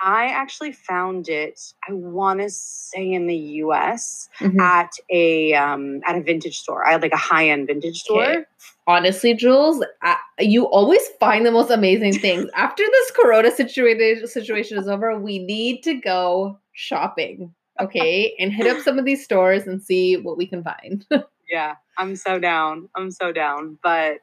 I 0.01 0.25
actually 0.25 0.73
found 0.73 1.29
it. 1.29 1.73
I 1.87 1.93
want 1.93 2.41
to 2.41 2.49
say 2.49 3.13
in 3.13 3.27
the 3.27 3.35
U.S. 3.63 4.29
Mhm. 4.39 4.59
at 4.59 4.91
a 5.09 5.53
um, 5.53 6.01
at 6.05 6.17
a 6.17 6.21
vintage 6.21 6.57
store. 6.59 6.85
I 6.85 6.91
had 6.91 7.01
like 7.01 7.13
a 7.13 7.17
high 7.17 7.49
end 7.49 7.67
vintage 7.67 8.01
store. 8.01 8.23
Okay. 8.25 8.43
Honestly, 8.87 9.33
Jules, 9.33 9.83
I, 10.01 10.17
you 10.39 10.65
always 10.65 11.01
find 11.19 11.45
the 11.45 11.51
most 11.51 11.71
amazing 11.71 12.13
things. 12.19 12.49
After 12.55 12.83
this 12.83 13.11
Corona 13.11 13.51
situation 13.51 14.27
situation 14.27 14.77
is 14.77 14.87
over, 14.87 15.17
we 15.17 15.39
need 15.39 15.81
to 15.83 15.93
go 15.93 16.59
shopping, 16.73 17.53
okay, 17.79 18.33
and 18.39 18.51
hit 18.53 18.67
up 18.67 18.81
some 18.83 18.97
of 18.99 19.05
these 19.05 19.23
stores 19.23 19.67
and 19.67 19.81
see 19.81 20.17
what 20.17 20.37
we 20.37 20.45
can 20.47 20.63
find. 20.63 21.05
Yeah, 21.47 21.75
I'm 21.99 22.15
so 22.15 22.39
down. 22.39 22.89
I'm 22.95 23.11
so 23.11 23.31
down. 23.31 23.77
But 23.83 24.17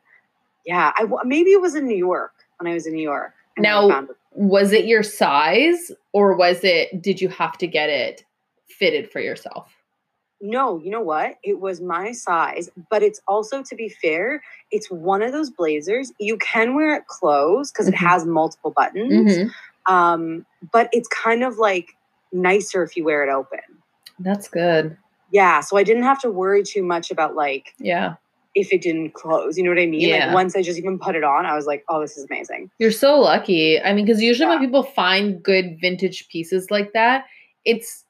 yeah, 0.67 0.91
I 0.97 1.07
maybe 1.25 1.51
it 1.51 1.61
was 1.61 1.77
in 1.77 1.87
New 1.87 1.97
York 1.97 2.33
when 2.59 2.69
I 2.69 2.75
was 2.75 2.85
in 2.85 2.95
New 2.95 3.03
York. 3.03 3.33
Now- 3.57 4.09
was 4.35 4.73
it 4.73 4.87
your 4.87 5.05
size, 5.05 5.93
or 6.13 6.35
was 6.35 6.65
it? 6.65 7.01
Did 7.01 7.21
you 7.21 7.29
have 7.29 7.57
to 7.59 7.69
get 7.69 7.91
it 7.91 8.25
fitted 8.67 9.13
for 9.13 9.21
yourself? 9.21 9.71
No, 10.41 10.79
you 10.79 10.91
know 10.91 11.01
what? 11.01 11.37
It 11.45 11.61
was 11.61 11.81
my 11.81 12.11
size, 12.11 12.69
but 12.91 13.05
it's 13.05 13.21
also, 13.29 13.63
to 13.63 13.75
be 13.77 13.89
fair, 13.89 14.43
it's 14.73 14.91
one 14.91 15.23
of 15.23 15.31
those 15.31 15.51
blazers. 15.51 16.13
You 16.19 16.37
can 16.39 16.75
wear 16.75 16.97
it 16.97 17.07
closed 17.07 17.73
because 17.73 17.87
Mhm. 17.87 17.93
it 17.93 17.97
has 17.99 18.25
multiple 18.27 18.73
buttons. 18.73 19.39
Mhm. 19.39 19.51
Um, 19.87 20.47
but 20.73 20.89
it's 20.93 21.07
kind 21.09 21.45
of 21.45 21.59
like 21.59 21.95
nicer 22.33 22.83
if 22.83 22.97
you 22.97 23.05
wear 23.05 23.23
it 23.25 23.33
open. 23.33 23.61
That's 24.19 24.49
good. 24.49 24.97
Yeah, 25.31 25.61
so 25.61 25.77
I 25.77 25.83
didn't 25.83 26.03
have 26.03 26.21
to 26.21 26.31
worry 26.31 26.62
too 26.62 26.83
much 26.83 27.11
about 27.11 27.35
like 27.35 27.75
Yeah, 27.79 28.15
if 28.55 28.73
it 28.73 28.83
didn't 28.83 29.15
close. 29.15 29.57
You 29.57 29.65
know 29.65 29.71
what 29.71 29.79
I 29.79 29.87
mean? 29.87 30.09
Yeah. 30.09 30.27
Like 30.27 30.35
once 30.35 30.57
I 30.57 30.62
just 30.62 30.79
even 30.79 30.99
put 30.99 31.17
it 31.17 31.25
on, 31.25 31.47
I 31.47 31.55
was 31.55 31.67
like, 31.67 31.85
oh, 31.89 32.01
this 32.01 32.17
is 32.17 32.27
amazing. 32.31 32.71
you're 32.79 32.91
so 32.91 33.19
lucky. 33.19 33.81
I 33.81 33.93
mean, 33.93 34.05
because 34.05 34.23
usually 34.23 34.49
when 34.49 34.59
people 34.61 34.83
find 34.83 35.43
good 35.43 35.79
vintage 35.81 36.29
pieces 36.29 36.71
like 36.71 36.93
that, 36.93 37.25
it's 37.65 38.05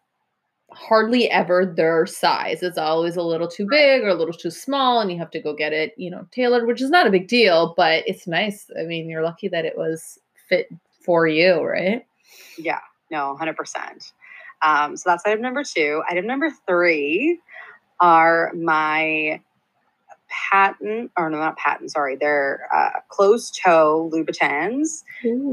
hardly 0.73 1.31
ever 1.31 1.67
their 1.67 2.07
size. 2.07 2.63
It's 2.63 2.79
always 2.79 3.17
a 3.17 3.23
little 3.23 3.49
too 3.49 3.67
big 3.69 4.03
or 4.03 4.09
a 4.09 4.15
little 4.15 4.35
too 4.35 4.51
small, 4.51 5.01
and 5.01 5.13
you 5.13 5.19
have 5.19 5.31
to 5.33 5.41
go 5.41 5.55
get 5.55 5.73
it, 5.73 5.93
you 5.97 6.11
know, 6.11 6.27
tailored, 6.33 6.67
which 6.67 6.81
is 6.81 6.91
not 6.91 7.07
a 7.07 7.11
big 7.11 7.29
deal, 7.29 7.75
but 7.77 8.03
it's 8.07 8.27
nice. 8.27 8.71
I 8.79 8.85
mean, 8.85 9.09
you're 9.09 9.23
lucky 9.23 9.49
that 9.49 9.65
it 9.65 9.77
was 9.77 10.19
fit 10.49 10.69
for 11.05 11.27
you, 11.27 11.63
right? 11.63 12.07
Yeah, 12.59 12.81
no, 13.13 13.37
100%. 13.41 14.13
Um, 14.63 14.97
so 14.97 15.11
that's 15.11 15.23
item 15.27 15.41
number 15.43 15.63
two. 15.63 16.03
Item 16.09 16.27
number 16.27 16.51
three 16.67 17.39
are 18.01 18.53
my 18.55 19.41
patent, 20.51 21.11
or 21.17 21.31
no, 21.31 21.39
not 21.39 21.57
patent, 21.57 21.93
sorry. 21.93 22.17
They're 22.17 22.67
uh, 22.75 23.01
closed 23.09 23.61
toe 23.65 24.11
Louboutins. 24.13 25.05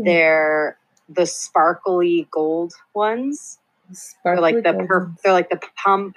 They're 0.03 0.77
the 1.09 1.25
sparkly 1.25 2.27
gold 2.31 2.73
ones. 2.93 3.59
They're 4.23 4.39
like 4.39 4.55
the 4.55 4.61
Sparkly 4.69 4.87
per, 4.87 5.11
they're 5.23 5.33
like 5.33 5.49
the 5.49 5.59
pump 5.75 6.15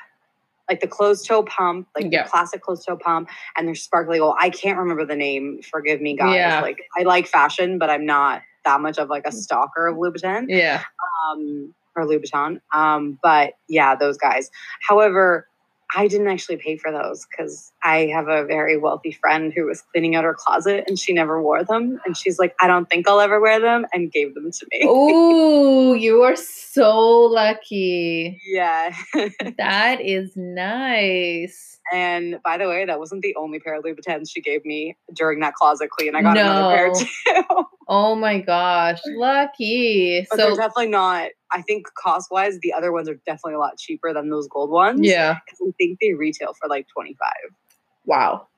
like 0.69 0.81
the 0.81 0.87
closed 0.87 1.27
toe 1.27 1.43
pump, 1.43 1.89
like 1.95 2.07
Yeah. 2.11 2.23
the 2.23 2.31
classic 2.31 2.63
closed 2.63 2.87
toe 2.87 2.97
pump, 2.97 3.29
and 3.57 3.67
they're 3.67 3.75
sparkly. 3.75 4.21
Oh, 4.21 4.35
I 4.39 4.49
can't 4.49 4.79
remember 4.79 5.05
the 5.05 5.17
name. 5.17 5.61
Forgive 5.63 6.01
me, 6.01 6.17
guys. 6.17 6.37
Yeah. 6.37 6.61
Like 6.61 6.79
I 6.97 7.03
like 7.03 7.27
fashion, 7.27 7.79
but 7.79 7.91
I'm 7.91 8.07
not 8.07 8.43
that 8.65 8.81
much 8.81 8.99
of 8.99 9.09
like 9.09 9.25
a 9.27 9.33
stalker 9.33 9.87
of 9.87 9.97
Louboutin 9.97 10.47
Yeah. 10.49 10.83
um, 11.31 11.75
or 11.97 12.05
Louboutin. 12.07 12.61
Um, 12.73 13.19
but 13.23 13.55
yeah, 13.69 13.95
those 13.95 14.17
guys. 14.17 14.51
However, 14.89 15.47
I 15.95 16.09
didn't 16.09 16.29
actually 16.29 16.57
pay 16.57 16.77
for 16.77 16.91
those 16.91 17.27
because 17.31 17.73
I 17.83 18.07
have 18.15 18.29
a 18.29 18.45
very 18.45 18.77
wealthy 18.79 19.13
friend 19.13 19.53
who 19.55 19.67
was 19.67 19.83
cleaning 19.93 20.15
out 20.17 20.25
her 20.25 20.35
closet 20.35 20.85
and 20.87 20.99
she 20.99 21.13
never 21.13 21.43
wore 21.43 21.65
them. 21.65 21.99
And 22.07 22.17
she's 22.17 22.39
like, 22.39 22.55
I 22.61 22.67
don't 22.67 22.89
think 22.89 23.09
I'll 23.09 23.21
ever 23.21 23.41
wear 23.41 23.61
them 23.61 23.87
and 23.93 24.11
gave 24.11 24.35
them 24.35 24.51
to 24.51 24.67
me. 24.73 24.87
Ooh, 24.87 25.95
you 25.99 26.23
are 26.23 26.37
so 26.37 26.99
lucky. 27.23 28.41
Yeah. 28.47 28.95
That 29.59 30.01
is 30.01 30.33
nice. 30.37 31.79
and 31.93 32.39
by 32.45 32.59
the 32.59 32.69
way, 32.69 32.85
that 32.85 32.99
wasn't 32.99 33.23
the 33.23 33.35
only 33.37 33.59
pair 33.61 33.75
of 33.79 33.85
Louboutins 33.85 34.29
she 34.31 34.41
gave 34.41 34.65
me 34.65 34.97
during 35.15 35.41
that 35.41 35.55
closet 35.55 35.91
clean. 35.91 36.15
I 36.15 36.23
got 36.23 36.37
another 36.39 36.75
pair 36.77 36.93
too. 36.95 37.65
Oh 37.89 38.15
my 38.15 38.39
gosh, 38.41 39.01
lucky. 39.17 40.27
but 40.31 40.37
they're 40.37 40.51
So 40.51 40.57
definitely 40.57 40.89
not, 40.89 41.31
I 41.53 41.63
think 41.63 41.87
cost 41.95 42.31
wise, 42.31 42.59
the 42.61 42.73
other 42.73 42.93
ones 42.93 43.09
are 43.09 43.15
definitely 43.27 43.55
a 43.55 43.59
lot 43.59 43.79
cheaper 43.79 44.13
than 44.13 44.31
those 44.31 44.49
gold 44.49 44.71
ones. 44.71 45.01
yeah. 45.03 45.39
I 45.49 45.71
think 45.79 45.99
they 46.01 46.13
retail 46.15 46.55
for 46.61 46.69
like 46.69 46.87
25. 46.95 47.29
Wow. 48.07 48.49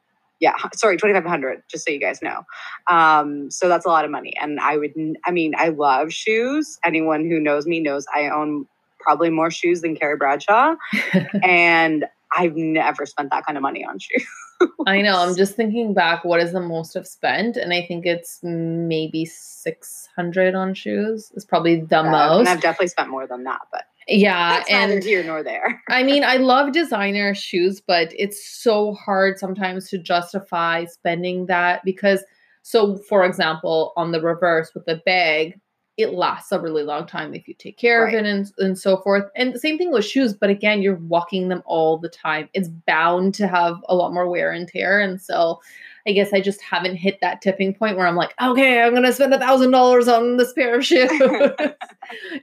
yeah 0.40 0.54
sorry 0.74 0.96
2500 0.96 1.62
just 1.70 1.84
so 1.84 1.92
you 1.92 2.00
guys 2.00 2.20
know 2.22 2.42
um 2.90 3.50
so 3.50 3.68
that's 3.68 3.84
a 3.86 3.88
lot 3.88 4.04
of 4.04 4.10
money 4.10 4.32
and 4.40 4.58
i 4.60 4.76
would 4.76 4.92
I 5.24 5.30
mean 5.30 5.52
i 5.56 5.68
love 5.68 6.12
shoes 6.12 6.78
anyone 6.84 7.28
who 7.28 7.38
knows 7.38 7.66
me 7.66 7.80
knows 7.80 8.06
i 8.14 8.28
own 8.28 8.66
probably 9.00 9.30
more 9.30 9.50
shoes 9.50 9.82
than 9.82 9.94
carrie 9.96 10.16
bradshaw 10.16 10.74
and 11.42 12.06
i've 12.36 12.56
never 12.56 13.06
spent 13.06 13.30
that 13.30 13.44
kind 13.46 13.56
of 13.56 13.62
money 13.62 13.84
on 13.84 13.98
shoes 13.98 14.26
I 14.86 15.02
know. 15.02 15.18
I'm 15.20 15.34
just 15.36 15.56
thinking 15.56 15.94
back. 15.94 16.24
What 16.24 16.40
is 16.40 16.52
the 16.52 16.60
most 16.60 16.96
I've 16.96 17.06
spent? 17.06 17.56
And 17.56 17.72
I 17.72 17.84
think 17.86 18.06
it's 18.06 18.38
maybe 18.42 19.24
six 19.24 20.08
hundred 20.14 20.54
on 20.54 20.74
shoes. 20.74 21.32
Is 21.34 21.44
probably 21.44 21.80
the 21.80 22.00
and 22.00 22.10
most. 22.10 22.48
i've 22.48 22.60
definitely 22.60 22.88
spent 22.88 23.10
more 23.10 23.26
than 23.26 23.44
that 23.44 23.60
but 23.72 23.84
Yeah, 24.08 24.58
that's 24.58 24.70
neither 24.70 24.92
and 24.94 25.02
here 25.02 25.24
nor 25.24 25.42
there 25.42 25.82
I 25.88 26.02
mean, 26.02 26.24
I 26.24 26.36
love 26.36 26.72
designer 26.72 27.34
shoes, 27.34 27.80
but 27.80 28.12
it's 28.16 28.46
so 28.46 28.94
hard 28.94 29.38
sometimes 29.38 29.88
to 29.90 29.98
justify 29.98 30.84
spending 30.84 31.46
that 31.46 31.84
because, 31.84 32.24
so 32.62 32.96
for 33.08 33.24
example, 33.24 33.92
on 33.96 34.12
the 34.12 34.20
reverse 34.20 34.72
with 34.74 34.84
the 34.86 34.96
bag, 35.04 35.58
it 35.96 36.12
lasts 36.12 36.50
a 36.50 36.60
really 36.60 36.82
long 36.82 37.06
time 37.06 37.34
if 37.34 37.46
you 37.46 37.54
take 37.54 37.76
care 37.78 38.04
Right. 38.04 38.14
of 38.14 38.24
it 38.24 38.26
and, 38.28 38.52
and 38.58 38.78
so 38.78 38.96
forth. 38.96 39.30
And 39.36 39.52
the 39.54 39.60
same 39.60 39.78
thing 39.78 39.92
with 39.92 40.04
shoes, 40.04 40.34
but 40.34 40.50
again, 40.50 40.82
you're 40.82 40.96
walking 40.96 41.48
them 41.48 41.62
all 41.66 41.98
the 41.98 42.08
time. 42.08 42.48
It's 42.52 42.68
bound 42.68 43.34
to 43.34 43.46
have 43.46 43.76
a 43.88 43.94
lot 43.94 44.12
more 44.12 44.28
wear 44.28 44.50
and 44.50 44.66
tear. 44.66 44.98
And 45.00 45.20
so 45.20 45.60
I 46.06 46.12
guess 46.12 46.32
I 46.32 46.40
just 46.40 46.60
haven't 46.60 46.96
hit 46.96 47.20
that 47.20 47.40
tipping 47.40 47.74
point 47.74 47.96
where 47.96 48.06
I'm 48.06 48.16
like, 48.16 48.34
okay, 48.42 48.82
I'm 48.82 48.92
gonna 48.92 49.12
spend 49.12 49.32
a 49.34 49.38
thousand 49.38 49.70
dollars 49.70 50.08
on 50.08 50.36
this 50.36 50.52
pair 50.52 50.76
of 50.78 50.84
shoes. 50.84 51.08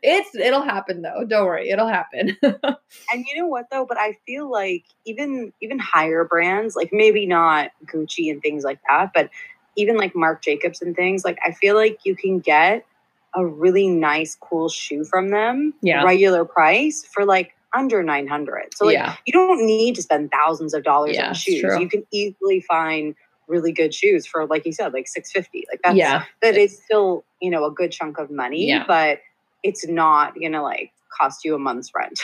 it's 0.01 0.35
it'll 0.35 0.63
happen 0.63 1.01
though. 1.01 1.25
Don't 1.25 1.45
worry, 1.45 1.69
it'll 1.69 1.87
happen. 1.87 2.37
and 2.43 3.25
you 3.25 3.37
know 3.37 3.47
what 3.47 3.69
though 3.71 3.85
but 3.85 3.97
i 3.97 4.17
feel 4.25 4.49
like 4.51 4.83
even 5.05 5.53
even 5.61 5.79
higher 5.79 6.25
brands 6.25 6.75
like 6.75 6.91
maybe 6.91 7.25
not 7.25 7.71
gucci 7.85 8.29
and 8.29 8.41
things 8.41 8.63
like 8.63 8.79
that 8.87 9.11
but 9.13 9.29
even 9.77 9.95
like 9.97 10.13
marc 10.15 10.41
jacobs 10.41 10.81
and 10.81 10.95
things 10.95 11.23
like 11.23 11.37
i 11.45 11.51
feel 11.53 11.75
like 11.75 11.99
you 12.03 12.15
can 12.15 12.39
get 12.39 12.85
a 13.35 13.45
really 13.45 13.87
nice 13.87 14.35
cool 14.39 14.69
shoe 14.69 15.03
from 15.05 15.29
them 15.29 15.73
Yeah. 15.81 16.03
regular 16.03 16.45
price 16.45 17.05
for 17.13 17.25
like 17.25 17.53
under 17.75 18.03
900 18.03 18.73
so 18.75 18.85
like 18.85 18.93
yeah. 18.95 19.15
you 19.25 19.31
don't 19.31 19.65
need 19.65 19.95
to 19.95 20.01
spend 20.01 20.29
thousands 20.31 20.73
of 20.73 20.83
dollars 20.83 21.15
Yeah, 21.15 21.29
on 21.29 21.33
shoes 21.33 21.61
true. 21.61 21.79
you 21.79 21.87
can 21.87 22.05
easily 22.11 22.59
find 22.61 23.15
really 23.47 23.71
good 23.71 23.93
shoes 23.93 24.25
for 24.25 24.45
like 24.45 24.65
you 24.65 24.73
said 24.73 24.91
like 24.93 25.07
650 25.07 25.65
like 25.71 25.79
that's 25.83 25.95
yeah. 25.95 26.23
that 26.41 26.55
is 26.57 26.77
still 26.83 27.23
you 27.41 27.49
know 27.49 27.63
a 27.65 27.71
good 27.71 27.91
chunk 27.91 28.17
of 28.17 28.29
money 28.29 28.67
Yeah. 28.67 28.83
but 28.87 29.19
it's 29.63 29.87
not 29.87 30.33
gonna 30.41 30.61
like 30.61 30.91
cost 31.17 31.45
you 31.45 31.55
a 31.55 31.59
month's 31.59 31.91
rent 31.95 32.19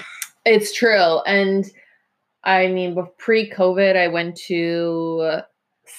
It's 0.45 0.73
true. 0.73 1.19
And 1.25 1.65
I 2.45 2.67
mean, 2.67 2.95
pre 3.17 3.49
COVID, 3.49 3.97
I 3.97 4.07
went 4.07 4.37
to 4.47 5.41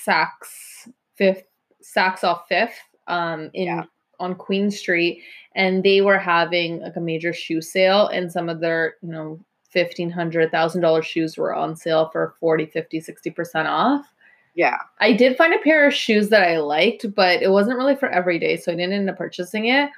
Saks 0.07 0.89
Fifth, 1.17 1.43
Saks 1.83 2.25
off 2.25 2.47
Fifth, 2.49 2.79
um, 3.07 3.51
in 3.53 3.67
Yeah. 3.67 3.83
On 4.21 4.35
Queen 4.35 4.71
Street, 4.71 5.23
and 5.55 5.83
they 5.83 6.01
were 6.01 6.19
having 6.19 6.81
like 6.81 6.97
a 6.97 7.01
major 7.01 7.33
shoe 7.33 7.61
sale, 7.63 8.09
and 8.09 8.31
some 8.31 8.49
of 8.49 8.61
their, 8.61 8.95
you 9.03 9.11
know, 9.11 9.41
fifteen 9.71 10.11
hundred 10.11 10.51
thousand 10.51 10.81
dollar 10.81 11.03
shoes 11.03 11.37
were 11.37 11.55
on 11.55 11.77
sale 11.77 12.09
for 12.11 12.35
40, 12.41 12.67
50, 12.67 13.01
60 13.01 13.31
percent 13.31 13.69
off. 13.69 14.07
yeah 14.55 14.79
I 15.01 15.13
did 15.13 15.37
find 15.37 15.53
a 15.55 15.59
pair 15.59 15.87
of 15.87 15.95
shoes 15.95 16.31
that 16.31 16.43
I 16.43 16.59
liked, 16.59 17.15
but 17.15 17.43
it 17.43 17.51
wasn't 17.51 17.79
really 17.79 17.97
for 17.97 18.09
every 18.09 18.39
day, 18.39 18.57
so 18.57 18.73
I 18.73 18.77
didn't 18.77 18.95
end 18.95 19.11
up 19.11 19.19
purchasing 19.19 19.67
it. 19.67 19.91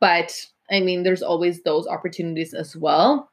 But 0.00 0.32
I 0.70 0.80
mean, 0.80 1.02
there's 1.02 1.22
always 1.22 1.62
those 1.62 1.86
opportunities 1.86 2.54
as 2.54 2.76
well. 2.76 3.30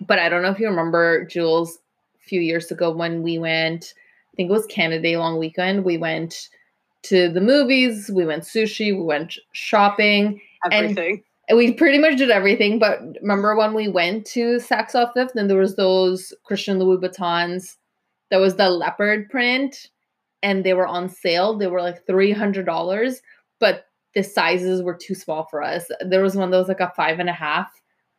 But 0.00 0.18
I 0.18 0.28
don't 0.28 0.42
know 0.42 0.50
if 0.50 0.58
you 0.58 0.66
remember, 0.68 1.24
Jules, 1.26 1.78
a 2.16 2.24
few 2.26 2.40
years 2.40 2.70
ago 2.70 2.90
when 2.90 3.22
we 3.22 3.38
went, 3.38 3.94
I 4.32 4.36
think 4.36 4.48
it 4.48 4.52
was 4.52 4.66
Canada 4.66 5.02
Day 5.02 5.16
long 5.16 5.38
weekend, 5.38 5.84
we 5.84 5.98
went 5.98 6.48
to 7.04 7.28
the 7.28 7.40
movies, 7.40 8.10
we 8.12 8.24
went 8.24 8.44
sushi, 8.44 8.96
we 8.96 9.02
went 9.02 9.36
shopping, 9.52 10.40
everything 10.70 11.22
and 11.48 11.58
we 11.58 11.72
pretty 11.72 11.98
much 11.98 12.16
did 12.18 12.30
everything. 12.30 12.78
But 12.78 13.00
remember 13.20 13.56
when 13.56 13.74
we 13.74 13.88
went 13.88 14.26
to 14.28 14.56
Saks 14.56 14.94
Off 14.94 15.12
Fifth 15.14 15.34
and 15.36 15.50
there 15.50 15.58
was 15.58 15.76
those 15.76 16.32
Christian 16.44 16.78
Louboutins, 16.78 17.76
there 18.30 18.40
was 18.40 18.56
the 18.56 18.70
leopard 18.70 19.28
print, 19.28 19.90
and 20.42 20.64
they 20.64 20.74
were 20.74 20.86
on 20.86 21.08
sale. 21.08 21.56
They 21.56 21.66
were 21.66 21.82
like 21.82 22.06
three 22.06 22.32
hundred 22.32 22.66
dollars, 22.66 23.20
but 23.60 23.86
the 24.14 24.22
sizes 24.22 24.82
were 24.82 24.94
too 24.94 25.14
small 25.14 25.46
for 25.50 25.62
us. 25.62 25.90
There 26.00 26.22
was 26.22 26.36
one 26.36 26.50
that 26.50 26.58
was 26.58 26.68
like 26.68 26.80
a 26.80 26.92
five 26.96 27.18
and 27.18 27.28
a 27.28 27.34
half. 27.34 27.70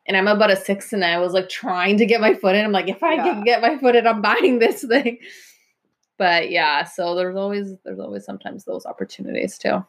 And 0.05 0.17
I'm 0.17 0.27
about 0.27 0.51
a 0.51 0.55
six, 0.55 0.91
and 0.91 1.03
I 1.05 1.17
was 1.17 1.33
like 1.33 1.47
trying 1.49 1.97
to 1.97 2.05
get 2.05 2.19
my 2.19 2.33
foot 2.33 2.55
in. 2.55 2.65
I'm 2.65 2.73
like, 2.73 2.89
if 2.89 3.01
I 3.01 3.15
Yeah. 3.15 3.23
can 3.23 3.43
get 3.45 3.61
my 3.61 3.77
foot 3.77 3.95
in, 3.95 4.05
I'm 4.05 4.21
buying 4.21 4.59
this 4.59 4.83
thing. 4.83 5.17
But 6.23 6.51
yeah, 6.51 6.85
so 6.85 7.15
there's 7.15 7.35
always 7.35 7.75
there's 7.83 7.99
always 7.99 8.23
sometimes 8.23 8.63
those 8.63 8.85
opportunities 8.85 9.57
too. 9.57 9.83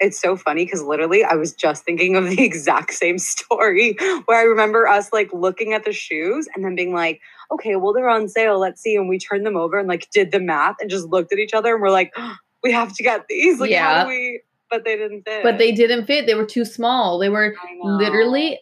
it's 0.00 0.20
so 0.20 0.36
funny 0.36 0.64
because 0.66 0.82
literally 0.82 1.22
I 1.24 1.34
was 1.34 1.54
just 1.54 1.84
thinking 1.84 2.14
of 2.16 2.24
the 2.28 2.42
exact 2.50 2.92
same 2.92 3.18
story 3.18 3.96
where 4.26 4.38
I 4.38 4.42
remember 4.42 4.86
us 4.86 5.06
like 5.14 5.30
looking 5.32 5.72
at 5.72 5.84
the 5.86 5.92
shoes 5.92 6.46
and 6.54 6.62
then 6.64 6.74
being 6.74 6.92
like, 6.92 7.20
okay, 7.52 7.76
well, 7.76 7.92
they're 7.94 8.08
on 8.18 8.28
sale. 8.28 8.58
Let's 8.58 8.82
see. 8.82 8.96
And 8.96 9.08
we 9.08 9.18
turned 9.18 9.46
them 9.46 9.56
over 9.56 9.78
and 9.78 9.88
like 9.88 10.10
did 10.10 10.30
the 10.30 10.40
math 10.40 10.76
and 10.80 10.90
just 10.90 11.06
looked 11.08 11.32
at 11.32 11.38
each 11.38 11.54
other 11.54 11.72
and 11.72 11.80
we're 11.82 11.90
like, 12.00 12.12
we 12.64 12.70
have 12.72 12.92
to 12.96 13.02
get 13.02 13.26
these. 13.28 13.58
Like, 13.60 13.70
Yeah. 13.70 13.98
how 13.98 14.02
do 14.04 14.08
we? 14.10 14.42
But 14.70 14.84
they 14.84 14.96
didn't 14.96 15.22
fit. 15.22 15.42
But 15.42 15.56
they 15.58 15.72
didn't 15.72 16.04
fit. 16.04 16.26
They 16.26 16.34
were 16.34 16.46
too 16.46 16.64
small. 16.66 17.18
They 17.18 17.28
were 17.30 17.54
literally 17.82 18.58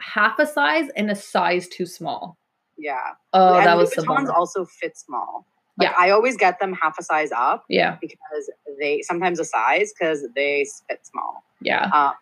half 0.00 0.38
a 0.38 0.46
size 0.46 0.88
and 0.96 1.10
a 1.10 1.14
size 1.14 1.68
too 1.68 1.86
small. 1.86 2.38
yeah. 2.78 3.10
Oh, 3.34 3.56
and 3.58 3.66
that 3.66 3.76
was 3.76 3.92
so 3.94 4.02
Louboutins 4.02 4.06
bummer. 4.26 4.32
also 4.32 4.64
fit 4.80 4.96
small. 4.96 5.46
Like, 5.76 5.90
Yeah. 5.90 5.94
I 5.98 6.10
always 6.10 6.36
get 6.36 6.60
them 6.60 6.72
half 6.74 6.98
a 6.98 7.02
size 7.02 7.30
up 7.32 7.64
Yeah, 7.68 7.96
because 8.00 8.50
they 8.78 9.02
sometimes 9.02 9.40
a 9.40 9.44
size 9.44 9.92
because 9.92 10.24
they 10.36 10.66
fit 10.88 11.04
small. 11.04 11.42
yeah, 11.60 11.90
Um, 11.92 12.12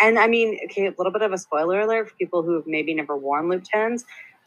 and 0.00 0.18
I 0.18 0.26
mean, 0.26 0.58
okay, 0.64 0.86
a 0.86 0.94
little 0.96 1.12
bit 1.12 1.22
of 1.22 1.32
a 1.32 1.38
spoiler 1.38 1.80
alert 1.80 2.08
for 2.10 2.16
people 2.16 2.42
who 2.42 2.54
have 2.54 2.66
maybe 2.66 2.94
never 2.94 3.16
worn 3.16 3.46
Louboutins. 3.48 4.04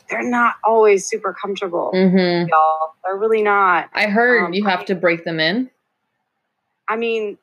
They're 0.10 0.24
not 0.24 0.56
always 0.64 1.06
super 1.06 1.34
comfortable, 1.34 1.92
hmm 1.92 2.48
y'all. 2.48 2.96
They're 3.06 3.18
really 3.18 3.44
not. 3.44 3.90
I 3.94 4.08
heard 4.08 4.46
Um, 4.46 4.54
you 4.54 4.66
have 4.66 4.82
I- 4.82 4.86
to 4.86 4.96
break 4.96 5.24
them 5.24 5.40
in. 5.40 5.70
I 6.90 6.96
mean, 6.96 7.38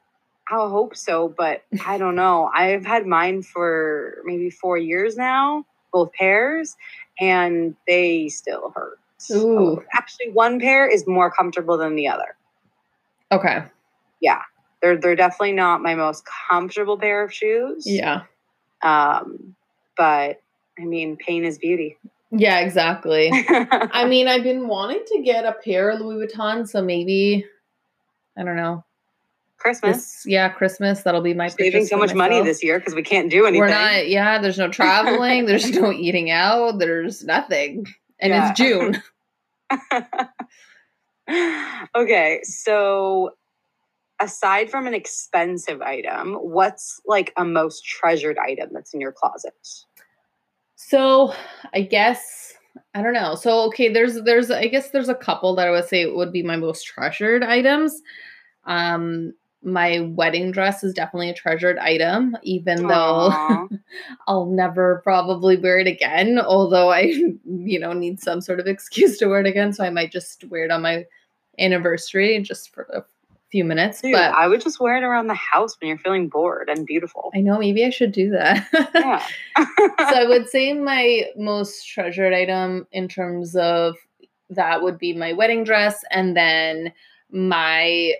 I 0.50 0.54
hope 0.54 0.96
so, 0.96 1.28
but 1.28 1.62
I 1.86 1.98
don't 1.98 2.14
know. 2.16 2.50
I've 2.54 2.84
had 2.84 3.06
mine 3.06 3.42
for 3.42 4.18
maybe 4.24 4.50
four 4.50 4.76
years 4.78 5.16
now, 5.16 5.64
both 5.92 6.12
pairs, 6.12 6.76
and 7.20 7.76
they 7.86 8.28
still 8.28 8.72
hurt. 8.74 8.98
Ooh. 9.30 9.82
Actually, 9.94 10.30
one 10.30 10.58
pair 10.60 10.86
is 10.88 11.06
more 11.06 11.30
comfortable 11.30 11.76
than 11.78 11.94
the 11.96 12.08
other. 12.08 12.36
Okay. 13.32 13.64
Yeah. 14.20 14.42
They're 14.82 14.96
they're 14.98 15.16
definitely 15.16 15.52
not 15.52 15.80
my 15.82 15.94
most 15.94 16.24
comfortable 16.50 16.98
pair 16.98 17.24
of 17.24 17.32
shoes. 17.32 17.84
Yeah. 17.86 18.22
Um, 18.82 19.54
but 19.96 20.40
I 20.78 20.84
mean, 20.84 21.16
pain 21.16 21.44
is 21.44 21.58
beauty. 21.58 21.96
Yeah, 22.30 22.58
exactly. 22.60 23.30
I 23.48 24.06
mean, 24.06 24.26
I've 24.28 24.42
been 24.42 24.66
wanting 24.66 25.02
to 25.06 25.22
get 25.22 25.44
a 25.44 25.52
pair 25.52 25.90
of 25.90 26.00
Louis 26.00 26.26
Vuitton, 26.26 26.68
so 26.68 26.82
maybe 26.82 27.46
I 28.36 28.42
don't 28.42 28.56
know. 28.56 28.84
Christmas. 29.56 29.96
This, 29.96 30.24
yeah, 30.26 30.48
Christmas. 30.50 31.02
That'll 31.04 31.22
be 31.22 31.32
my 31.32 31.48
Saving 31.48 31.86
so 31.86 31.96
much 31.96 32.12
money 32.12 32.42
this 32.42 32.62
year 32.62 32.78
because 32.78 32.94
we 32.94 33.02
can't 33.02 33.30
do 33.30 33.46
anything. 33.46 33.60
We're 33.60 33.68
not. 33.68 34.08
Yeah, 34.08 34.38
there's 34.38 34.58
no 34.58 34.68
traveling. 34.70 35.46
there's 35.46 35.70
no 35.70 35.92
eating 35.92 36.30
out. 36.30 36.78
There's 36.78 37.24
nothing, 37.24 37.86
and 38.20 38.30
Yeah. 38.32 38.50
it's 38.50 38.58
June. 38.58 39.02
okay, 41.96 42.40
so 42.42 43.30
aside 44.20 44.70
from 44.70 44.86
an 44.86 44.94
expensive 44.94 45.82
item, 45.82 46.34
what's 46.34 47.00
like 47.06 47.32
a 47.36 47.44
most 47.44 47.84
treasured 47.84 48.38
item 48.38 48.70
that's 48.72 48.94
in 48.94 49.00
your 49.00 49.12
closet? 49.12 49.54
So 50.76 51.32
I 51.72 51.82
guess 51.82 52.54
I 52.94 53.02
don't 53.02 53.14
know. 53.14 53.34
So 53.34 53.60
okay, 53.68 53.92
there's 53.92 54.22
there's 54.22 54.50
I 54.50 54.66
guess 54.66 54.90
there's 54.90 55.08
a 55.08 55.14
couple 55.14 55.54
that 55.56 55.68
I 55.68 55.70
would 55.70 55.86
say 55.86 56.06
would 56.06 56.32
be 56.32 56.42
my 56.42 56.56
most 56.56 56.84
treasured 56.84 57.42
items. 57.42 58.00
Um 58.66 59.34
my 59.64 60.00
wedding 60.14 60.50
dress 60.50 60.84
is 60.84 60.92
definitely 60.92 61.30
a 61.30 61.34
treasured 61.34 61.78
item, 61.78 62.36
even 62.42 62.84
Aw. 62.84 62.88
though 62.88 63.68
I'll 64.26 64.46
never 64.46 65.00
probably 65.02 65.56
wear 65.56 65.78
it 65.78 65.86
again. 65.86 66.38
Although 66.38 66.90
I, 66.90 67.12
you 67.46 67.78
know, 67.78 67.92
need 67.92 68.20
some 68.20 68.40
sort 68.40 68.60
of 68.60 68.66
excuse 68.66 69.18
to 69.18 69.26
wear 69.26 69.40
it 69.40 69.46
again, 69.46 69.72
so 69.72 69.84
I 69.84 69.90
might 69.90 70.12
just 70.12 70.44
wear 70.44 70.64
it 70.64 70.70
on 70.70 70.82
my 70.82 71.06
anniversary 71.58 72.40
just 72.42 72.74
for 72.74 72.82
a 72.92 73.04
few 73.50 73.64
minutes. 73.64 74.00
Dude, 74.02 74.12
but 74.12 74.34
I 74.34 74.48
would 74.48 74.60
just 74.60 74.80
wear 74.80 74.96
it 74.96 75.04
around 75.04 75.28
the 75.28 75.34
house 75.34 75.76
when 75.80 75.88
you're 75.88 75.98
feeling 75.98 76.28
bored 76.28 76.68
and 76.68 76.84
beautiful. 76.84 77.30
I 77.34 77.40
know 77.40 77.58
maybe 77.58 77.84
I 77.84 77.90
should 77.90 78.12
do 78.12 78.30
that. 78.30 78.66
Yeah. 78.94 79.24
so 79.56 79.64
I 79.98 80.26
would 80.26 80.48
say 80.48 80.72
my 80.72 81.26
most 81.36 81.86
treasured 81.86 82.32
item 82.32 82.86
in 82.90 83.06
terms 83.08 83.54
of 83.54 83.96
that 84.50 84.82
would 84.82 84.98
be 84.98 85.12
my 85.12 85.32
wedding 85.32 85.64
dress 85.64 86.04
and 86.10 86.36
then 86.36 86.92
my 87.30 88.14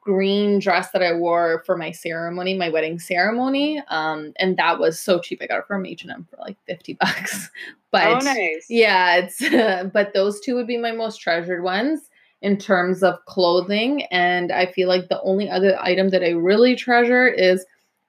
green 0.00 0.58
dress 0.58 0.90
that 0.90 1.02
I 1.02 1.12
wore 1.14 1.62
for 1.64 1.76
my 1.76 1.90
ceremony, 1.90 2.54
my 2.54 2.68
wedding 2.68 2.98
ceremony. 2.98 3.82
Um, 3.88 4.32
and 4.38 4.56
that 4.56 4.78
was 4.78 5.00
so 5.00 5.18
cheap. 5.18 5.40
I 5.42 5.46
got 5.46 5.60
it 5.60 5.66
from 5.66 5.86
H&M 5.86 6.26
for 6.30 6.36
like 6.38 6.56
50 6.66 6.94
bucks. 7.00 7.50
But 7.90 8.06
oh, 8.06 8.18
nice. 8.18 8.66
yeah, 8.68 9.16
it's 9.16 9.40
but 9.92 10.14
those 10.14 10.40
two 10.40 10.54
would 10.54 10.66
be 10.66 10.78
my 10.78 10.92
most 10.92 11.18
treasured 11.18 11.62
ones 11.62 12.08
in 12.40 12.58
terms 12.58 13.02
of 13.02 13.24
clothing. 13.26 14.04
And 14.04 14.50
I 14.50 14.66
feel 14.66 14.88
like 14.88 15.08
the 15.08 15.22
only 15.22 15.48
other 15.48 15.78
item 15.80 16.10
that 16.10 16.22
I 16.22 16.30
really 16.30 16.74
treasure 16.74 17.28
is 17.28 17.64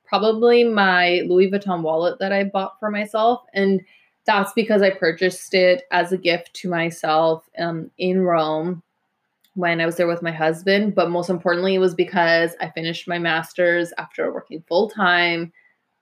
probably 0.06 0.64
my 0.64 1.24
Louis 1.28 1.52
Vuitton 1.52 1.82
wallet 1.82 2.20
that 2.20 2.32
I 2.32 2.44
bought 2.44 2.80
for 2.80 2.90
myself. 2.90 3.42
And 3.54 3.82
that's 4.26 4.54
because 4.54 4.82
I 4.82 4.90
purchased 4.90 5.54
it 5.54 5.84
as 5.92 6.12
a 6.12 6.18
gift 6.18 6.54
to 6.56 6.70
myself 6.70 7.44
um, 7.60 7.92
in 7.98 8.22
Rome 8.22 8.82
when 9.56 9.80
I 9.82 9.86
was 9.86 9.98
there 9.98 10.08
with 10.08 10.22
my 10.22 10.32
husband. 10.32 10.96
But 10.96 11.10
most 11.10 11.30
importantly, 11.30 11.76
it 11.76 11.80
was 11.80 11.94
because 11.96 12.56
I 12.60 12.70
finished 12.70 13.08
my 13.08 13.20
master's 13.20 13.94
after 13.98 14.32
working 14.34 14.64
full 14.68 14.90
time, 14.90 15.52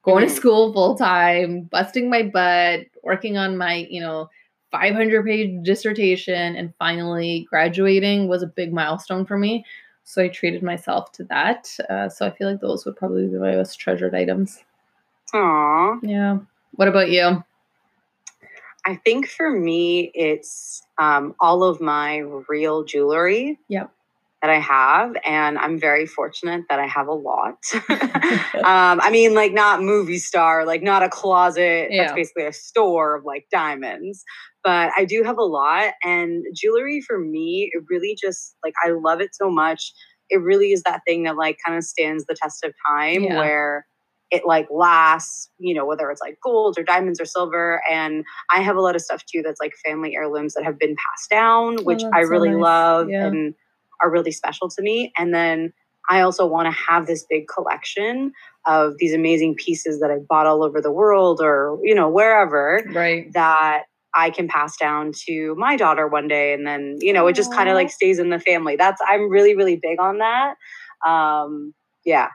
going 0.03 0.25
to 0.25 0.31
Mhm. 0.31 0.35
school 0.35 0.73
full 0.73 0.95
time, 0.97 1.63
busting 1.63 2.09
my 2.09 2.23
butt, 2.23 2.87
working 3.03 3.37
on 3.37 3.57
my, 3.57 3.87
you 3.89 4.01
know, 4.01 4.29
500 4.71 5.25
page 5.25 5.63
dissertation, 5.63 6.55
and 6.55 6.73
finally 6.79 7.45
graduating 7.49 8.27
was 8.29 8.41
a 8.41 8.47
big 8.47 8.71
milestone 8.73 9.25
for 9.25 9.37
me. 9.37 9.65
So 10.05 10.23
I 10.23 10.29
treated 10.29 10.63
myself 10.63 11.11
to 11.13 11.23
that. 11.25 11.69
Uh, 11.89 12.07
so 12.09 12.25
I 12.25 12.31
feel 12.31 12.49
like 12.49 12.61
those 12.61 12.85
would 12.85 12.95
probably 12.95 13.27
be 13.27 13.37
my 13.37 13.55
most 13.55 13.75
treasured 13.75 14.15
items. 14.15 14.63
Aw. 15.33 15.99
Yeah. 16.01 16.39
What 16.75 16.87
about 16.87 17.09
you? 17.11 17.43
I 18.85 18.95
think 18.95 19.27
for 19.27 19.49
me, 19.51 20.11
it's 20.13 20.81
um, 20.99 21.35
all 21.39 21.63
of 21.63 21.79
my 21.81 22.17
real 22.49 22.83
jewelry 22.83 23.59
Yep. 23.69 23.91
that 24.41 24.49
I 24.49 24.59
have. 24.59 25.15
And 25.25 25.57
I'm 25.59 25.79
very 25.79 26.07
fortunate 26.07 26.63
that 26.69 26.79
I 26.79 26.87
have 26.87 27.07
a 27.07 27.13
lot. 27.13 27.57
um, 27.89 28.99
I 29.01 29.09
mean, 29.11 29.33
like, 29.35 29.53
not 29.53 29.81
movie 29.83 30.17
star, 30.17 30.65
like, 30.65 30.81
not 30.81 31.03
a 31.03 31.09
closet. 31.09 31.89
Yeah. 31.91 32.03
That's 32.03 32.13
basically 32.15 32.45
a 32.45 32.53
store 32.53 33.15
of 33.15 33.23
like 33.25 33.45
diamonds. 33.51 34.23
But 34.63 34.91
I 34.97 35.05
do 35.05 35.23
have 35.23 35.37
a 35.37 35.43
lot. 35.43 35.93
And 36.03 36.43
jewelry 36.55 37.01
for 37.01 37.19
me, 37.19 37.69
it 37.73 37.83
really 37.89 38.17
just 38.21 38.55
like, 38.63 38.73
I 38.83 38.91
love 38.91 39.21
it 39.21 39.29
so 39.33 39.49
much. 39.49 39.93
It 40.29 40.37
really 40.41 40.71
is 40.71 40.81
that 40.83 41.01
thing 41.07 41.23
that 41.23 41.35
like 41.37 41.57
kind 41.65 41.77
of 41.77 41.83
stands 41.83 42.25
the 42.25 42.35
test 42.41 42.63
of 42.63 42.73
time 42.87 43.23
Yeah. 43.25 43.37
where 43.37 43.85
it 44.31 44.43
like 44.45 44.67
lasts, 44.71 45.49
you 45.59 45.73
know, 45.75 45.85
whether 45.85 46.09
it's 46.09 46.21
like 46.21 46.39
gold 46.41 46.77
or 46.79 46.83
diamonds 46.83 47.19
or 47.19 47.25
silver. 47.25 47.81
And 47.91 48.23
I 48.51 48.61
have 48.61 48.77
a 48.77 48.81
lot 48.81 48.95
of 48.95 49.01
stuff 49.01 49.23
too 49.25 49.41
that's 49.43 49.59
like 49.59 49.73
family 49.85 50.15
heirlooms 50.15 50.53
that 50.53 50.63
have 50.63 50.79
been 50.79 50.95
passed 50.95 51.29
down, 51.29 51.83
which 51.83 52.03
I 52.13 52.21
Oh, 52.21 52.23
so 52.23 52.29
really 52.29 52.51
nice. 52.51 52.61
love 52.61 53.09
Yeah. 53.09 53.27
and 53.27 53.53
are 54.01 54.09
really 54.09 54.31
special 54.31 54.69
to 54.69 54.81
me. 54.81 55.11
And 55.17 55.33
then 55.33 55.73
I 56.09 56.21
also 56.21 56.45
want 56.47 56.65
to 56.65 56.71
have 56.71 57.05
this 57.05 57.25
big 57.29 57.47
collection 57.47 58.31
of 58.65 58.93
these 58.97 59.13
amazing 59.13 59.55
pieces 59.55 59.99
that 59.99 60.09
I've 60.09 60.27
bought 60.27 60.47
all 60.47 60.63
over 60.63 60.81
the 60.81 60.91
world 60.91 61.41
or, 61.41 61.77
you 61.83 61.93
know, 61.93 62.09
wherever 62.09 62.83
right. 62.93 63.31
that 63.33 63.83
I 64.15 64.29
can 64.29 64.47
pass 64.47 64.75
down 64.77 65.11
to 65.27 65.55
my 65.57 65.75
daughter 65.77 66.07
one 66.07 66.27
day. 66.27 66.53
And 66.53 66.65
then, 66.65 66.97
you 66.99 67.13
know, 67.13 67.27
it 67.27 67.35
just 67.35 67.53
kind 67.53 67.69
of 67.69 67.75
like 67.75 67.91
stays 67.91 68.17
in 68.17 68.29
the 68.29 68.39
family. 68.39 68.75
That's, 68.75 68.99
I'm 69.07 69.29
really, 69.29 69.55
really 69.55 69.75
big 69.81 69.99
on 69.99 70.17
that. 70.17 70.55
Um, 71.07 71.73
yeah. 72.03 72.29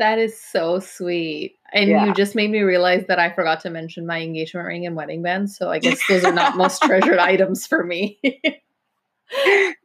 That 0.00 0.18
is 0.18 0.36
so 0.40 0.80
sweet. 0.80 1.56
And 1.74 1.90
Yeah. 1.90 2.06
you 2.06 2.14
just 2.14 2.34
made 2.34 2.50
me 2.50 2.60
realize 2.62 3.04
that 3.06 3.18
I 3.18 3.30
forgot 3.30 3.60
to 3.60 3.70
mention 3.70 4.06
my 4.06 4.20
engagement 4.22 4.66
ring 4.66 4.86
and 4.86 4.96
wedding 4.96 5.22
band. 5.22 5.50
So 5.50 5.70
I 5.70 5.78
guess 5.86 6.00
those 6.08 6.24
are 6.24 6.32
not 6.32 6.56
most 6.56 6.82
treasured 6.82 7.18
items 7.18 7.66
for 7.66 7.84
me. 7.84 8.18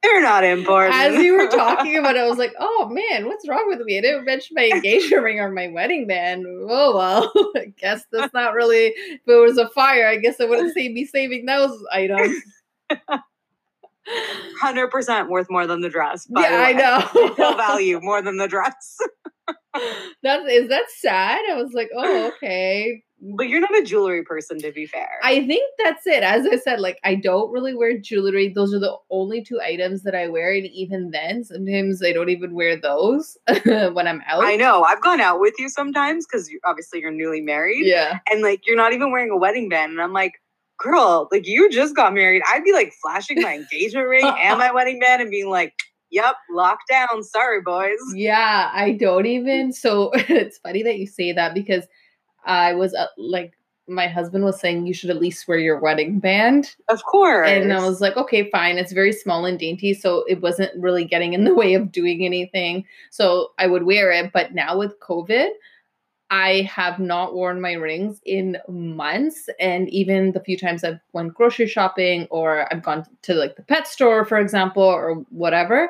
They're 0.01 0.21
not 0.21 0.43
important. 0.45 0.95
As 0.95 1.21
you 1.21 1.33
were 1.37 1.47
talking 1.51 1.97
about 1.97 2.15
it, 2.15 2.19
I 2.21 2.27
was 2.29 2.37
like, 2.37 2.53
oh 2.59 2.89
man, 2.89 3.27
what's 3.27 3.47
wrong 3.47 3.65
with 3.67 3.81
me? 3.81 3.97
I 3.97 4.01
didn't 4.01 4.23
mention 4.25 4.55
my 4.55 4.69
engagement 4.73 5.21
ring 5.21 5.39
or 5.39 5.51
my 5.51 5.67
wedding 5.67 6.07
band. 6.07 6.45
Oh 6.47 6.95
well, 6.95 7.31
I 7.57 7.73
guess 7.77 8.05
that's 8.11 8.33
not 8.33 8.53
really 8.53 8.87
if 8.87 9.19
it 9.27 9.35
was 9.35 9.57
a 9.57 9.67
fire, 9.69 10.07
I 10.07 10.15
guess 10.15 10.39
I 10.39 10.45
wouldn't 10.45 10.73
say 10.73 10.87
be 10.93 11.05
saving 11.05 11.45
those 11.45 11.77
items. 11.91 12.35
100% 14.63 15.29
worth 15.29 15.47
more 15.49 15.67
than 15.67 15.81
the 15.81 15.89
dress. 15.89 16.25
Yeah, 16.29 16.49
the 16.49 16.55
I 16.57 16.71
know. 16.73 17.53
value 17.57 17.99
more 18.01 18.21
than 18.21 18.37
the 18.37 18.47
dress. 18.47 18.97
That's 20.23 20.43
is 20.49 20.69
that 20.69 20.85
sad? 20.89 21.41
I 21.49 21.55
was 21.61 21.73
like, 21.73 21.89
oh, 21.95 22.27
okay. 22.37 23.03
But 23.37 23.47
you're 23.47 23.61
not 23.61 23.75
a 23.75 23.83
jewelry 23.83 24.23
person, 24.23 24.59
to 24.59 24.71
be 24.71 24.85
fair. 24.85 25.09
I 25.23 25.47
think 25.47 25.63
that's 25.83 26.05
it. 26.05 26.21
As 26.21 26.45
I 26.45 26.57
said, 26.57 26.79
like 26.79 26.99
I 27.03 27.15
don't 27.15 27.49
really 27.51 27.73
wear 27.73 27.97
jewelry. 27.97 28.51
Those 28.53 28.73
are 28.73 28.79
the 28.79 28.95
only 29.09 29.41
two 29.43 29.59
items 29.61 30.03
that 30.03 30.13
I 30.13 30.27
wear, 30.27 30.53
and 30.53 30.65
even 30.67 31.11
then, 31.11 31.43
sometimes 31.43 32.03
I 32.03 32.11
don't 32.11 32.29
even 32.29 32.53
wear 32.53 32.75
those 32.79 33.37
when 33.65 34.07
I'm 34.07 34.21
out. 34.27 34.43
I 34.43 34.57
know. 34.57 34.83
I've 34.83 35.01
gone 35.01 35.21
out 35.21 35.39
with 35.39 35.55
you 35.57 35.69
sometimes 35.69 36.27
because 36.27 36.49
you, 36.49 36.59
obviously 36.65 36.99
you're 36.99 37.09
newly 37.09 37.41
married, 37.41 37.85
Yeah. 37.87 38.19
and 38.29 38.41
like 38.41 38.67
you're 38.67 38.75
not 38.77 38.93
even 38.93 39.11
wearing 39.11 39.31
a 39.31 39.37
wedding 39.37 39.69
band, 39.69 39.93
and 39.93 40.01
I'm 40.01 40.13
like, 40.13 40.33
girl, 40.77 41.27
like 41.31 41.47
you 41.47 41.69
just 41.71 41.95
got 41.95 42.13
married. 42.13 42.43
I'd 42.47 42.65
be 42.65 42.73
like 42.73 42.93
flashing 43.01 43.41
my 43.41 43.55
engagement 43.55 44.07
ring 44.07 44.25
and 44.39 44.59
my 44.59 44.71
wedding 44.71 44.99
band 44.99 45.21
and 45.21 45.31
being 45.31 45.49
like, 45.49 45.73
"Yep, 46.11 46.35
lockdown. 46.55 47.23
Sorry, 47.23 47.61
boys." 47.61 47.97
Yeah, 48.13 48.69
I 48.73 48.91
don't 48.91 49.25
even. 49.25 49.73
So 49.73 50.11
it's 50.13 50.57
funny 50.59 50.83
that 50.83 50.97
you 50.97 51.07
say 51.07 51.31
that 51.33 51.53
because 51.53 51.85
I 52.45 52.73
was 52.73 52.93
uh, 52.93 53.07
like, 53.17 53.53
my 53.87 54.07
husband 54.07 54.43
was 54.43 54.59
saying 54.59 54.85
you 54.85 54.93
should 54.93 55.09
at 55.09 55.21
least 55.21 55.47
wear 55.47 55.57
your 55.57 55.79
wedding 55.79 56.19
band. 56.19 56.75
Of 56.87 57.03
course. 57.05 57.49
And 57.49 57.71
I 57.71 57.85
was 57.85 58.01
like, 58.01 58.17
okay, 58.17 58.49
fine. 58.49 58.77
It's 58.77 58.91
very 58.91 59.11
small 59.11 59.45
and 59.45 59.59
dainty. 59.59 59.93
So 59.93 60.23
it 60.27 60.41
wasn't 60.41 60.71
really 60.75 61.05
getting 61.05 61.33
in 61.33 61.43
the 61.43 61.53
way 61.61 61.75
of 61.75 61.91
doing 61.91 62.25
anything. 62.25 62.85
So 63.11 63.49
I 63.59 63.67
would 63.67 63.83
wear 63.83 64.11
it. 64.11 64.31
But 64.33 64.53
now 64.53 64.77
with 64.77 64.99
COVID, 64.99 65.49
I 66.29 66.69
have 66.73 66.99
not 66.99 67.35
worn 67.35 67.61
my 67.61 67.73
rings 67.73 68.19
in 68.25 68.57
months. 68.67 69.47
And 69.59 69.89
even 69.89 70.31
the 70.31 70.39
few 70.39 70.57
times 70.57 70.83
I've 70.83 70.99
went 71.13 71.33
grocery 71.33 71.67
shopping 71.67 72.27
or 72.31 72.71
I've 72.73 72.81
gone 72.81 73.05
to 73.23 73.35
like 73.35 73.55
the 73.55 73.63
pet 73.63 73.87
store, 73.87 74.25
for 74.25 74.37
example, 74.37 74.83
or 74.83 75.15
whatever, 75.29 75.89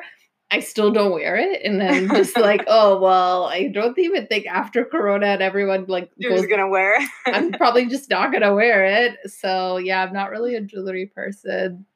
I 0.50 0.60
still 0.60 0.92
don't 0.92 1.12
wear 1.12 1.36
it. 1.36 1.62
And 1.64 1.80
then 1.80 2.08
just 2.08 2.36
like, 2.38 2.64
oh, 2.66 3.00
well, 3.00 3.44
I 3.44 3.68
don't 3.68 3.98
even 3.98 4.26
think 4.26 4.46
after 4.46 4.84
Corona 4.84 5.26
and 5.26 5.42
everyone 5.42 5.86
like 5.88 6.10
goes 6.22 6.46
gonna 6.46 6.68
wear. 6.68 7.00
it. 7.00 7.08
I'm 7.26 7.52
probably 7.52 7.86
just 7.90 8.10
not 8.10 8.32
gonna 8.32 8.54
wear 8.54 8.84
it. 8.84 9.18
So 9.30 9.78
yeah, 9.78 10.02
I'm 10.02 10.12
not 10.12 10.30
really 10.30 10.54
a 10.54 10.60
jewelry 10.60 11.06
person. 11.06 11.86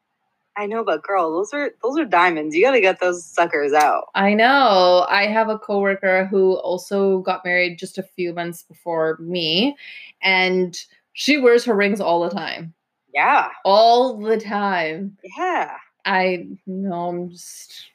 I 0.57 0.67
know, 0.67 0.85
but 0.85 1.03
girl, 1.03 1.33
those 1.33 1.53
are 1.55 1.71
those 1.83 1.99
are 1.99 2.05
diamonds. 2.05 2.55
You 2.55 2.63
gotta 2.65 2.81
get 2.81 3.01
those 3.01 3.25
suckers 3.25 3.73
out. 3.73 4.09
I 4.15 4.35
know. 4.35 5.07
I 5.09 5.27
have 5.27 5.49
a 5.49 5.59
coworker 5.59 6.27
who 6.27 6.55
also 6.59 7.21
got 7.21 7.45
married 7.45 7.79
just 7.79 7.99
a 7.99 8.03
few 8.03 8.33
months 8.35 8.63
before 8.65 9.17
me, 9.21 9.77
and 10.23 10.77
she 11.13 11.39
wears 11.39 11.65
her 11.65 11.75
rings 11.75 12.01
all 12.01 12.21
the 12.23 12.31
time. 12.35 12.75
Yeah, 13.15 13.49
All 13.65 14.19
the 14.19 14.39
time. 14.39 15.17
yeah. 15.37 15.77
I 16.05 16.47
know 16.67 17.09
I'm 17.09 17.31
just 17.31 17.87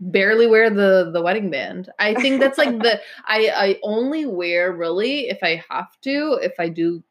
barely 0.00 0.46
wear 0.46 0.70
the 0.70 1.10
the 1.12 1.22
wedding 1.22 1.50
band. 1.50 1.90
I 1.98 2.14
think 2.14 2.40
that's 2.40 2.58
like 2.58 2.78
the 2.80 3.00
I 3.26 3.50
I 3.54 3.78
only 3.82 4.24
wear 4.26 4.72
really 4.72 5.28
if 5.28 5.38
I 5.42 5.62
have 5.70 6.00
to. 6.02 6.38
If 6.42 6.54
I 6.58 6.68
do 6.68 7.02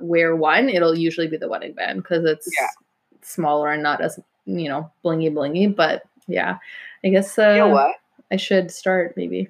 wear 0.00 0.36
one, 0.36 0.68
it'll 0.68 0.96
usually 0.98 1.28
be 1.28 1.36
the 1.38 1.48
wedding 1.48 1.72
band 1.74 2.02
because 2.02 2.24
it's 2.24 2.48
Yeah. 2.58 2.68
smaller 3.22 3.70
and 3.72 3.82
not 3.82 4.00
as 4.00 4.18
you 4.46 4.68
know 4.68 4.90
blingy 5.04 5.32
blingy. 5.32 5.74
But 5.74 6.02
yeah, 6.28 6.58
I 7.04 7.08
guess 7.08 7.38
uh, 7.38 7.50
You 7.50 7.58
know 7.58 7.68
what? 7.68 7.96
I 8.30 8.36
should 8.36 8.70
start 8.70 9.14
maybe. 9.16 9.48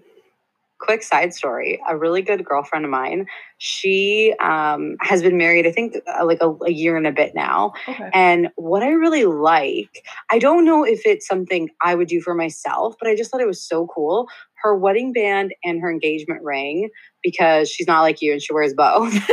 quick 0.80 1.04
side 1.04 1.32
story 1.32 1.80
a 1.88 1.96
really 1.96 2.22
good 2.22 2.44
girlfriend 2.44 2.84
of 2.84 2.90
mine 2.90 3.24
she 3.58 4.34
um, 4.42 4.96
has 5.00 5.22
been 5.22 5.38
married 5.38 5.64
i 5.64 5.70
think 5.70 5.94
uh, 6.18 6.24
like 6.26 6.38
a, 6.40 6.50
a 6.66 6.72
year 6.72 6.96
and 6.96 7.06
a 7.06 7.12
bit 7.12 7.32
now 7.36 7.72
Okay. 7.86 8.10
and 8.12 8.48
what 8.56 8.82
i 8.82 8.88
really 8.88 9.24
like 9.24 10.04
i 10.32 10.40
don't 10.40 10.64
know 10.64 10.82
if 10.82 11.02
it's 11.06 11.24
something 11.24 11.68
i 11.84 11.94
would 11.94 12.08
do 12.08 12.20
for 12.20 12.34
myself 12.34 12.96
but 12.98 13.08
i 13.08 13.14
just 13.14 13.30
thought 13.30 13.40
it 13.40 13.46
was 13.46 13.62
so 13.62 13.86
cool 13.94 14.26
her 14.56 14.76
wedding 14.76 15.12
band 15.12 15.54
and 15.62 15.80
her 15.80 15.88
engagement 15.88 16.42
ring 16.42 16.90
because 17.22 17.70
she's 17.70 17.86
not 17.86 18.00
like 18.00 18.20
you 18.20 18.32
and 18.32 18.42
she 18.42 18.52
wears 18.52 18.74
both 18.74 19.14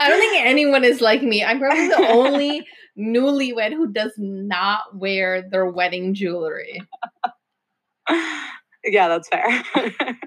I 0.00 0.08
don't 0.08 0.18
think 0.18 0.44
anyone 0.44 0.84
is 0.84 1.00
like 1.00 1.22
me. 1.22 1.42
I'm 1.44 1.58
probably 1.58 1.88
the 1.88 2.06
only 2.08 2.66
newlywed 2.98 3.72
who 3.72 3.92
does 3.92 4.12
not 4.18 4.96
wear 4.96 5.42
their 5.42 5.66
wedding 5.66 6.14
jewelry. 6.14 6.80
yeah, 8.84 9.08
that's 9.08 9.28
fair. 9.28 9.62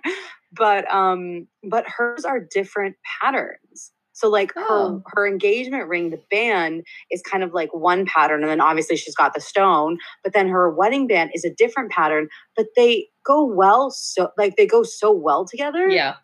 but 0.53 0.89
um 0.93 1.47
but 1.69 1.85
hers 1.87 2.25
are 2.25 2.39
different 2.39 2.95
patterns. 3.21 3.91
So 4.13 4.29
like 4.29 4.53
Oh. 4.55 5.01
her 5.05 5.21
her 5.21 5.27
engagement 5.27 5.87
ring, 5.89 6.09
the 6.09 6.21
band 6.31 6.83
is 7.11 7.21
kind 7.21 7.43
of 7.43 7.53
like 7.53 7.73
one 7.73 8.05
pattern, 8.05 8.41
and 8.43 8.49
then 8.49 8.61
obviously 8.61 8.95
she's 8.95 9.15
got 9.15 9.33
the 9.33 9.41
stone. 9.41 9.97
But 10.23 10.33
then 10.33 10.47
her 10.47 10.69
wedding 10.73 11.07
band 11.07 11.31
is 11.33 11.43
a 11.43 11.53
different 11.53 11.91
pattern, 11.91 12.29
but 12.55 12.67
they 12.77 13.07
go 13.25 13.43
well 13.43 13.91
so 13.91 14.29
like 14.37 14.55
they 14.55 14.67
go 14.67 14.83
so 14.83 15.11
well 15.11 15.45
together. 15.45 15.89
Yeah. 15.89 16.15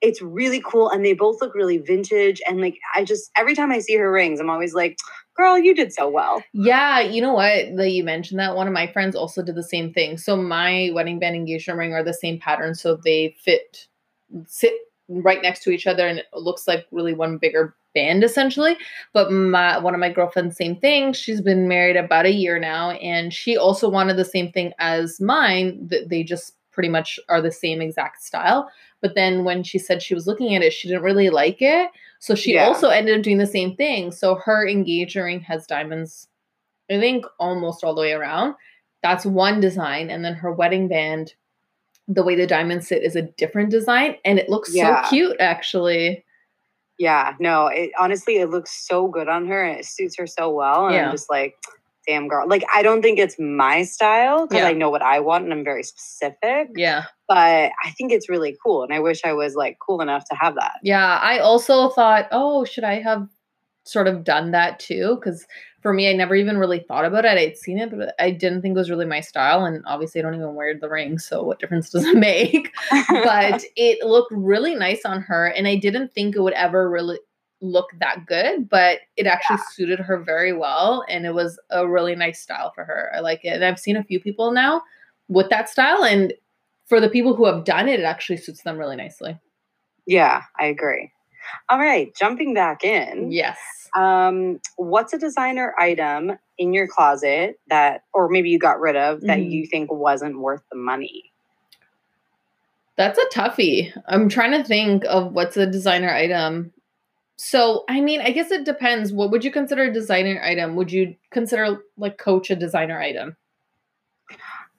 It's 0.00 0.20
really 0.22 0.62
cool, 0.64 0.90
and 0.90 1.04
they 1.04 1.12
both 1.14 1.40
look 1.40 1.54
really 1.54 1.78
vintage. 1.78 2.40
And 2.46 2.60
like 2.60 2.78
I 2.94 3.04
just 3.04 3.30
every 3.36 3.54
time 3.54 3.72
I 3.72 3.78
see 3.80 3.96
her 3.96 4.10
rings, 4.10 4.40
I'm 4.40 4.50
always 4.50 4.74
like, 4.74 4.96
"Girl, 5.36 5.58
you 5.58 5.74
did 5.74 5.92
so 5.92 6.08
well." 6.08 6.42
Yeah, 6.52 7.00
you 7.00 7.20
know 7.22 7.32
what? 7.34 7.76
That 7.76 7.90
you 7.90 8.04
mentioned 8.04 8.40
that 8.40 8.56
one 8.56 8.66
of 8.66 8.72
my 8.72 8.86
friends 8.86 9.16
also 9.16 9.42
did 9.42 9.54
the 9.54 9.62
same 9.62 9.92
thing. 9.92 10.18
So 10.18 10.36
my 10.36 10.90
wedding 10.94 11.18
band 11.18 11.36
and 11.36 11.40
engagement 11.42 11.78
ring 11.78 11.94
are 11.94 12.04
the 12.04 12.14
same 12.14 12.38
pattern, 12.38 12.74
so 12.74 12.96
they 12.96 13.36
fit 13.40 13.86
sit 14.46 14.72
right 15.08 15.42
next 15.42 15.62
to 15.64 15.70
each 15.70 15.86
other, 15.86 16.06
and 16.06 16.18
it 16.18 16.26
looks 16.34 16.66
like 16.66 16.86
really 16.90 17.14
one 17.14 17.38
bigger 17.38 17.74
band 17.94 18.22
essentially. 18.24 18.76
But 19.12 19.32
my 19.32 19.78
one 19.78 19.94
of 19.94 20.00
my 20.00 20.10
girlfriends, 20.10 20.56
same 20.56 20.76
thing. 20.76 21.12
She's 21.12 21.40
been 21.40 21.68
married 21.68 21.96
about 21.96 22.26
a 22.26 22.32
year 22.32 22.58
now, 22.58 22.90
and 22.90 23.32
she 23.32 23.56
also 23.56 23.88
wanted 23.88 24.16
the 24.16 24.24
same 24.24 24.52
thing 24.52 24.72
as 24.78 25.20
mine. 25.20 25.86
That 25.88 26.10
they 26.10 26.22
just 26.22 26.52
pretty 26.76 26.90
much 26.90 27.18
are 27.30 27.40
the 27.40 27.50
same 27.50 27.80
exact 27.80 28.22
style. 28.22 28.70
But 29.00 29.14
then 29.14 29.44
when 29.44 29.62
she 29.62 29.78
said 29.78 30.02
she 30.02 30.14
was 30.14 30.26
looking 30.26 30.54
at 30.54 30.62
it, 30.62 30.74
she 30.74 30.88
didn't 30.88 31.02
really 31.02 31.30
like 31.30 31.62
it. 31.62 31.90
So 32.20 32.34
she 32.34 32.52
Yeah. 32.54 32.66
also 32.66 32.90
ended 32.90 33.16
up 33.16 33.22
doing 33.22 33.38
the 33.38 33.46
same 33.46 33.74
thing. 33.74 34.12
So 34.12 34.34
her 34.36 34.68
engagement 34.68 35.24
ring 35.24 35.40
has 35.40 35.66
diamonds, 35.66 36.28
I 36.90 37.00
think 37.00 37.24
almost 37.40 37.82
all 37.82 37.94
the 37.94 38.02
way 38.02 38.12
around. 38.12 38.54
That's 39.02 39.24
one 39.24 39.58
design. 39.58 40.10
And 40.10 40.22
then 40.22 40.34
her 40.34 40.52
wedding 40.52 40.86
band, 40.86 41.34
the 42.06 42.22
way 42.22 42.34
the 42.34 42.46
diamonds 42.46 42.88
sit 42.88 43.02
is 43.02 43.16
a 43.16 43.22
different 43.22 43.70
design. 43.70 44.16
And 44.26 44.38
it 44.38 44.50
looks 44.50 44.74
Yeah. 44.74 45.02
so 45.04 45.08
cute, 45.08 45.36
actually. 45.40 46.24
Yeah, 46.98 47.34
no, 47.40 47.68
it 47.68 47.90
honestly 47.98 48.36
it 48.36 48.50
looks 48.50 48.70
so 48.86 49.08
good 49.08 49.28
on 49.28 49.46
her 49.46 49.64
and 49.64 49.78
it 49.80 49.86
suits 49.86 50.16
her 50.18 50.26
so 50.26 50.50
well. 50.50 50.86
And 50.86 50.94
Yeah. 50.94 51.06
I'm 51.06 51.12
just 51.12 51.30
like, 51.30 51.56
damn 52.06 52.28
girl. 52.28 52.48
Like 52.48 52.64
I 52.74 52.82
don't 52.82 53.02
think 53.02 53.18
it's 53.18 53.36
my 53.38 53.82
style 53.82 54.46
because 54.46 54.62
Yeah. 54.62 54.68
I 54.68 54.72
know 54.72 54.90
what 54.90 55.02
I 55.02 55.20
want 55.20 55.44
and 55.44 55.52
I'm 55.52 55.64
very 55.64 55.82
specific. 55.82 56.68
Yeah. 56.74 57.04
But 57.28 57.72
I 57.84 57.90
think 57.96 58.12
it's 58.12 58.28
really 58.28 58.56
cool. 58.64 58.82
And 58.82 58.92
I 58.92 59.00
wish 59.00 59.22
I 59.24 59.32
was 59.32 59.54
like 59.54 59.78
cool 59.84 60.00
enough 60.00 60.24
to 60.30 60.36
have 60.36 60.54
that. 60.54 60.74
Yeah. 60.82 61.18
I 61.22 61.38
also 61.38 61.88
thought, 61.90 62.28
oh, 62.30 62.64
should 62.64 62.84
I 62.84 63.00
have 63.00 63.28
sort 63.84 64.08
of 64.08 64.24
done 64.24 64.52
that 64.52 64.78
too? 64.78 65.16
Because 65.16 65.46
for 65.82 65.92
me, 65.92 66.10
I 66.10 66.12
never 66.14 66.34
even 66.34 66.58
really 66.58 66.80
thought 66.80 67.04
about 67.04 67.24
it. 67.24 67.38
I'd 67.38 67.56
seen 67.56 67.78
it, 67.78 67.96
but 67.96 68.14
I 68.18 68.32
didn't 68.32 68.62
think 68.62 68.74
it 68.74 68.78
was 68.78 68.90
really 68.90 69.06
my 69.06 69.20
style. 69.20 69.64
And 69.64 69.84
obviously, 69.86 70.20
I 70.20 70.22
don't 70.22 70.34
even 70.34 70.56
wear 70.56 70.76
the 70.76 70.88
ring. 70.88 71.18
So, 71.18 71.44
what 71.44 71.60
difference 71.60 71.90
does 71.90 72.04
it 72.04 72.16
make? 72.16 72.72
but 73.08 73.62
it 73.76 74.04
looked 74.04 74.32
really 74.32 74.74
nice 74.74 75.04
on 75.04 75.20
her 75.22 75.46
and 75.46 75.68
i 75.68 75.76
didn't 75.76 76.12
think 76.14 76.34
it 76.34 76.40
would 76.40 76.52
ever 76.54 76.90
really 76.90 77.18
look 77.60 77.86
that 78.00 78.26
good 78.26 78.68
but 78.68 78.98
it 79.16 79.26
actually 79.26 79.58
suited 79.72 79.98
her 79.98 80.18
very 80.18 80.52
well 80.52 81.04
and 81.08 81.24
it 81.24 81.32
was 81.34 81.58
a 81.70 81.88
really 81.88 82.14
nice 82.14 82.40
style 82.40 82.70
for 82.74 82.84
her 82.84 83.10
i 83.14 83.20
like 83.20 83.44
it 83.44 83.48
and 83.54 83.64
i've 83.64 83.78
seen 83.78 83.96
a 83.96 84.04
few 84.04 84.20
people 84.20 84.52
now 84.52 84.82
with 85.28 85.48
that 85.48 85.68
style 85.68 86.04
and 86.04 86.34
for 86.86 87.00
the 87.00 87.08
people 87.08 87.34
who 87.34 87.46
have 87.46 87.64
done 87.64 87.88
it 87.88 87.98
it 87.98 88.04
actually 88.04 88.36
suits 88.36 88.62
them 88.62 88.76
really 88.78 88.96
nicely 88.96 89.38
yeah, 90.08 90.42
I 90.60 90.66
agree. 90.66 91.10
All 91.68 91.78
right, 91.80 92.14
jumping 92.14 92.54
back 92.54 92.84
in. 92.84 93.32
yes 93.32 93.58
Um, 93.96 94.60
what's 94.76 95.12
a 95.12 95.18
designer 95.18 95.74
item 95.80 96.38
in 96.58 96.72
your 96.72 96.86
closet 96.86 97.58
that 97.68 98.04
or 98.14 98.28
maybe 98.28 98.50
you 98.50 98.58
got 98.58 98.78
rid 98.78 98.94
of 98.94 99.22
that 99.22 99.38
Mhm. 99.38 99.50
you 99.50 99.66
think 99.66 99.90
wasn't 99.90 100.38
worth 100.38 100.62
the 100.70 100.76
money? 100.78 101.32
That's 102.96 103.18
a 103.18 103.26
toughie. 103.36 103.92
I'm 104.06 104.28
trying 104.28 104.52
to 104.52 104.62
think 104.64 105.04
of 105.06 105.32
what's 105.32 105.56
a 105.56 105.66
designer 105.66 106.10
item. 106.10 106.72
So, 107.36 107.84
I 107.88 108.00
mean, 108.00 108.20
I 108.22 108.30
guess 108.30 108.50
it 108.50 108.64
depends. 108.64 109.12
What 109.12 109.30
would 109.30 109.44
you 109.44 109.50
consider 109.50 109.84
a 109.84 109.92
designer 109.92 110.42
item? 110.42 110.74
Would 110.76 110.90
you 110.90 111.14
consider 111.30 111.78
like 111.98 112.16
Coach 112.18 112.50
a 112.50 112.56
designer 112.56 112.98
item? 112.98 113.36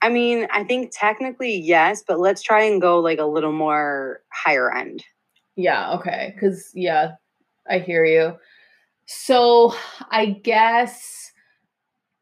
I 0.01 0.09
mean, 0.09 0.47
I 0.51 0.63
think 0.63 0.91
technically 0.93 1.55
yes, 1.55 2.03
but 2.07 2.19
let's 2.19 2.41
try 2.41 2.63
and 2.63 2.81
go 2.81 2.99
like 2.99 3.19
a 3.19 3.25
little 3.25 3.51
more 3.51 4.21
higher 4.31 4.75
end. 4.75 5.03
Yeah, 5.55 5.93
okay. 5.93 6.35
Cuz 6.39 6.71
yeah, 6.73 7.13
I 7.69 7.79
hear 7.79 8.05
you. 8.05 8.37
So, 9.05 9.73
I 10.11 10.25
guess 10.25 11.31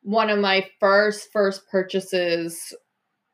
one 0.03 0.29
of 0.29 0.39
my 0.39 0.69
first 0.79 1.31
first 1.31 1.67
purchases 1.69 2.73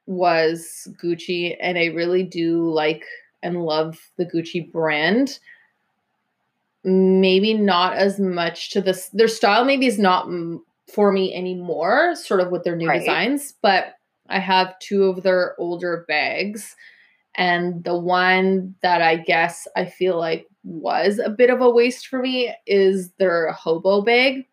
was 0.05 0.87
Gucci 1.03 1.57
and 1.59 1.77
I 1.77 1.85
really 1.87 2.23
do 2.23 2.71
like 2.71 3.05
and 3.43 3.65
love 3.65 3.99
the 4.17 4.25
Gucci 4.25 4.71
brand. 4.71 5.39
Maybe 6.83 7.53
not 7.53 7.93
as 7.93 8.19
much 8.19 8.71
to 8.71 8.81
this 8.81 9.09
their 9.09 9.27
style 9.27 9.65
maybe 9.65 9.85
is 9.85 9.99
not 9.99 10.27
for 10.91 11.11
me 11.11 11.33
anymore 11.33 12.15
sort 12.15 12.41
of 12.41 12.51
with 12.51 12.63
their 12.63 12.75
new 12.75 12.87
Right. 12.87 12.99
designs, 12.99 13.53
but 13.61 13.95
I 14.27 14.39
have 14.39 14.77
two 14.79 15.05
of 15.05 15.23
their 15.23 15.55
older 15.59 16.05
bags 16.07 16.75
and 17.35 17.83
the 17.83 17.97
one 17.97 18.75
that 18.81 19.01
I 19.01 19.15
guess 19.17 19.67
I 19.75 19.85
feel 19.85 20.17
like 20.17 20.47
was 20.63 21.19
a 21.19 21.29
bit 21.29 21.49
of 21.49 21.61
a 21.61 21.69
waste 21.69 22.07
for 22.07 22.19
me 22.19 22.53
is 22.67 23.11
their 23.13 23.51
hobo 23.51 24.01
bag. 24.01 24.47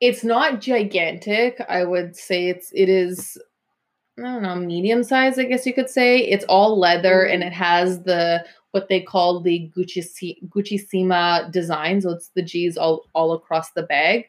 It's 0.00 0.24
not 0.24 0.60
gigantic. 0.60 1.60
I 1.68 1.84
would 1.84 2.16
say 2.16 2.48
it's 2.48 2.70
it 2.72 2.88
is 2.88 3.36
I 4.18 4.22
don't 4.22 4.42
know, 4.42 4.56
medium 4.56 5.04
size, 5.04 5.38
I 5.38 5.44
guess 5.44 5.64
you 5.64 5.72
could 5.72 5.88
say. 5.88 6.18
It's 6.18 6.44
all 6.46 6.78
leather 6.78 7.22
and 7.22 7.42
mm-hmm. 7.42 7.52
it 7.52 7.54
has 7.54 8.02
the 8.02 8.44
what 8.72 8.88
they 8.88 9.00
call 9.00 9.40
the 9.40 9.70
Gucci 9.76 10.36
Guccissima 10.48 11.50
design. 11.50 12.00
So 12.00 12.10
it's 12.10 12.30
the 12.34 12.42
G's 12.42 12.76
all 12.76 13.06
all 13.14 13.32
across 13.32 13.72
the 13.72 13.82
bag. 13.82 14.26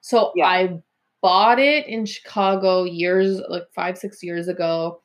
So 0.00 0.32
Yeah. 0.36 0.46
I 0.46 0.82
bought 1.22 1.58
it 1.58 1.86
in 1.86 2.06
Chicago 2.06 2.84
years 2.84 3.40
like 3.48 3.64
5 3.74 3.98
6 3.98 4.22
years 4.22 4.48
ago. 4.48 5.00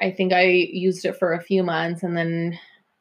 I 0.00 0.10
think 0.10 0.32
I 0.32 0.44
used 0.44 1.04
it 1.04 1.16
for 1.18 1.32
a 1.32 1.42
few 1.42 1.62
months 1.62 2.02
and 2.02 2.16
then 2.16 2.58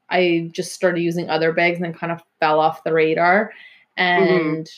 I 0.10 0.49
just 0.54 0.73
started 0.73 1.01
using 1.01 1.30
other 1.30 1.51
bags 1.51 1.82
and 1.82 1.97
kind 1.97 2.12
of 2.12 2.21
fell 2.39 2.60
off 2.60 2.84
the 2.84 2.93
radar. 2.93 3.51
Mm-hmm. 3.97 4.34
And 4.34 4.69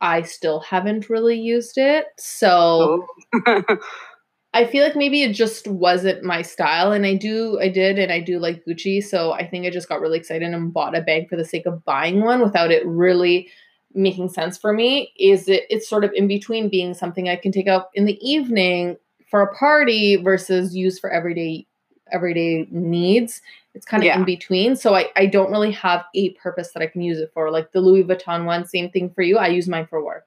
I 0.00 0.22
still 0.22 0.60
haven't 0.60 1.08
really 1.08 1.38
used 1.40 1.78
it. 1.78 2.06
So 2.18 3.06
Oh. 3.46 3.78
I 4.56 4.66
feel 4.66 4.82
like 4.82 4.96
maybe 4.96 5.22
it 5.22 5.34
just 5.34 5.68
wasn't 5.68 6.22
my 6.22 6.40
style. 6.40 6.90
And 6.90 7.04
I 7.04 7.14
do, 7.14 7.60
I 7.60 7.68
did, 7.68 7.98
and 7.98 8.10
I 8.10 8.20
do 8.20 8.38
like 8.38 8.64
Gucci. 8.64 9.04
So 9.04 9.32
I 9.32 9.46
think 9.46 9.66
I 9.66 9.70
just 9.70 9.86
got 9.86 10.00
really 10.00 10.18
excited 10.18 10.48
and 10.50 10.72
bought 10.72 10.96
a 10.96 11.02
bag 11.02 11.28
for 11.28 11.36
the 11.36 11.44
sake 11.44 11.66
of 11.66 11.84
buying 11.84 12.22
one 12.22 12.40
without 12.40 12.70
it 12.70 12.86
really 12.86 13.50
making 13.94 14.30
sense 14.30 14.56
for 14.56 14.72
me. 14.72 15.12
Is 15.18 15.46
it, 15.46 15.64
it's 15.68 15.86
sort 15.86 16.04
of 16.04 16.12
in 16.14 16.26
between 16.26 16.70
being 16.70 16.94
something 16.94 17.28
I 17.28 17.36
can 17.36 17.52
take 17.52 17.66
out 17.66 17.90
in 17.92 18.06
the 18.06 18.18
evening 18.26 18.96
for 19.30 19.42
a 19.42 19.54
party 19.54 20.16
versus 20.16 20.74
use 20.74 20.98
for 20.98 21.10
everyday, 21.10 21.66
everyday 22.10 22.66
needs. 22.70 23.42
It's 23.74 23.84
kind 23.84 24.02
of 24.02 24.06
Yeah. 24.06 24.18
in 24.18 24.24
between. 24.24 24.74
So 24.74 24.94
I, 24.94 25.10
I 25.16 25.26
don't 25.26 25.50
really 25.50 25.72
have 25.72 26.02
a 26.14 26.30
purpose 26.30 26.72
that 26.72 26.82
I 26.82 26.86
can 26.86 27.02
use 27.02 27.18
it 27.18 27.30
for. 27.34 27.50
Like 27.50 27.72
the 27.72 27.80
Louis 27.82 28.04
Vuitton 28.04 28.46
one, 28.46 28.66
same 28.66 28.88
thing 28.90 29.10
for 29.10 29.20
you. 29.20 29.36
I 29.36 29.48
use 29.48 29.68
mine 29.68 29.86
for 29.86 30.02
work 30.02 30.24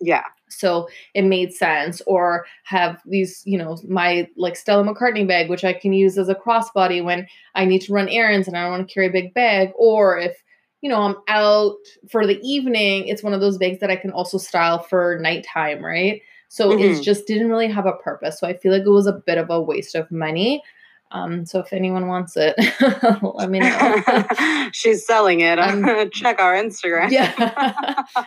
yeah. 0.00 0.24
so 0.48 0.88
it 1.14 1.22
made 1.22 1.52
sense 1.52 2.02
or 2.06 2.44
have 2.64 3.00
these 3.06 3.42
you 3.46 3.56
know 3.58 3.78
my 3.88 4.28
like 4.36 4.56
stella 4.56 4.82
mccartney 4.84 5.26
bag 5.26 5.48
which 5.48 5.64
i 5.64 5.72
can 5.72 5.92
use 5.92 6.18
as 6.18 6.28
a 6.28 6.34
crossbody 6.34 7.02
when 7.02 7.26
i 7.54 7.64
need 7.64 7.80
to 7.80 7.92
run 7.92 8.08
errands 8.08 8.46
and 8.48 8.56
i 8.56 8.62
don't 8.62 8.70
want 8.72 8.86
to 8.88 8.92
carry 8.94 9.06
a 9.06 9.10
big 9.10 9.32
bag 9.34 9.70
or 9.76 10.18
if 10.18 10.42
you 10.82 10.90
know 10.90 11.00
i'm 11.00 11.16
out 11.28 11.76
for 12.10 12.26
the 12.26 12.38
evening 12.42 13.06
it's 13.08 13.22
one 13.22 13.32
of 13.32 13.40
those 13.40 13.56
bags 13.58 13.78
that 13.80 13.90
i 13.90 13.96
can 13.96 14.10
also 14.10 14.36
style 14.38 14.78
for 14.82 15.18
nighttime 15.22 15.82
right 15.84 16.20
so 16.48 16.70
it 16.72 16.78
Mhm. 16.78 17.02
just 17.02 17.26
didn't 17.26 17.48
really 17.48 17.68
have 17.68 17.86
a 17.86 17.92
purpose 17.94 18.38
so 18.38 18.46
i 18.46 18.54
feel 18.54 18.72
like 18.72 18.82
it 18.82 18.90
was 18.90 19.06
a 19.06 19.12
bit 19.26 19.38
of 19.38 19.48
a 19.50 19.60
waste 19.60 19.94
of 19.94 20.10
money 20.10 20.62
um, 21.12 21.46
so 21.46 21.60
if 21.60 21.72
anyone 21.72 22.08
wants 22.08 22.36
it 22.36 22.54
let 23.22 23.48
me 23.48 23.60
know 23.60 24.02
She's 24.72 25.06
selling 25.06 25.40
it. 25.40 25.58
Um, 25.64 26.10
Check 26.10 26.40
our 26.40 26.54
Instagram. 26.54 27.10
yeah. 27.12 28.24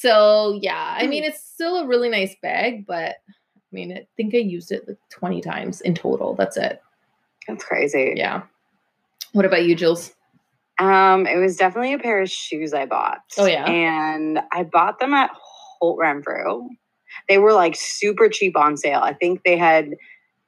So 0.00 0.58
yeah, 0.62 0.96
I 0.98 1.06
mean 1.06 1.24
it's 1.24 1.44
still 1.44 1.76
a 1.76 1.86
really 1.86 2.08
nice 2.08 2.34
bag, 2.42 2.86
but 2.86 3.16
I 3.28 3.70
mean 3.70 3.92
I 3.92 4.06
think 4.16 4.34
I 4.34 4.38
used 4.38 4.72
it 4.72 4.88
like 4.88 4.96
20 5.10 5.42
times 5.42 5.82
in 5.82 5.94
total. 5.94 6.34
That's 6.34 6.56
it. 6.56 6.80
That's 7.46 7.64
crazy. 7.64 8.14
Yeah. 8.16 8.42
What 9.32 9.44
about 9.44 9.64
you, 9.64 9.74
Jules? 9.74 10.14
Um, 10.78 11.26
it 11.26 11.36
was 11.36 11.56
definitely 11.56 11.92
a 11.92 11.98
pair 11.98 12.22
of 12.22 12.30
shoes 12.30 12.72
I 12.72 12.86
bought. 12.86 13.20
Oh, 13.36 13.44
yeah? 13.44 13.64
And 13.66 14.40
I 14.50 14.62
bought 14.62 14.98
them 14.98 15.12
at 15.12 15.30
Holt 15.34 15.98
Renfrew. 15.98 16.68
They 17.28 17.36
were 17.36 17.52
like 17.52 17.76
super 17.76 18.30
cheap 18.30 18.56
on 18.56 18.78
sale. 18.78 19.00
I 19.02 19.12
think 19.12 19.42
they 19.44 19.58
had 19.58 19.90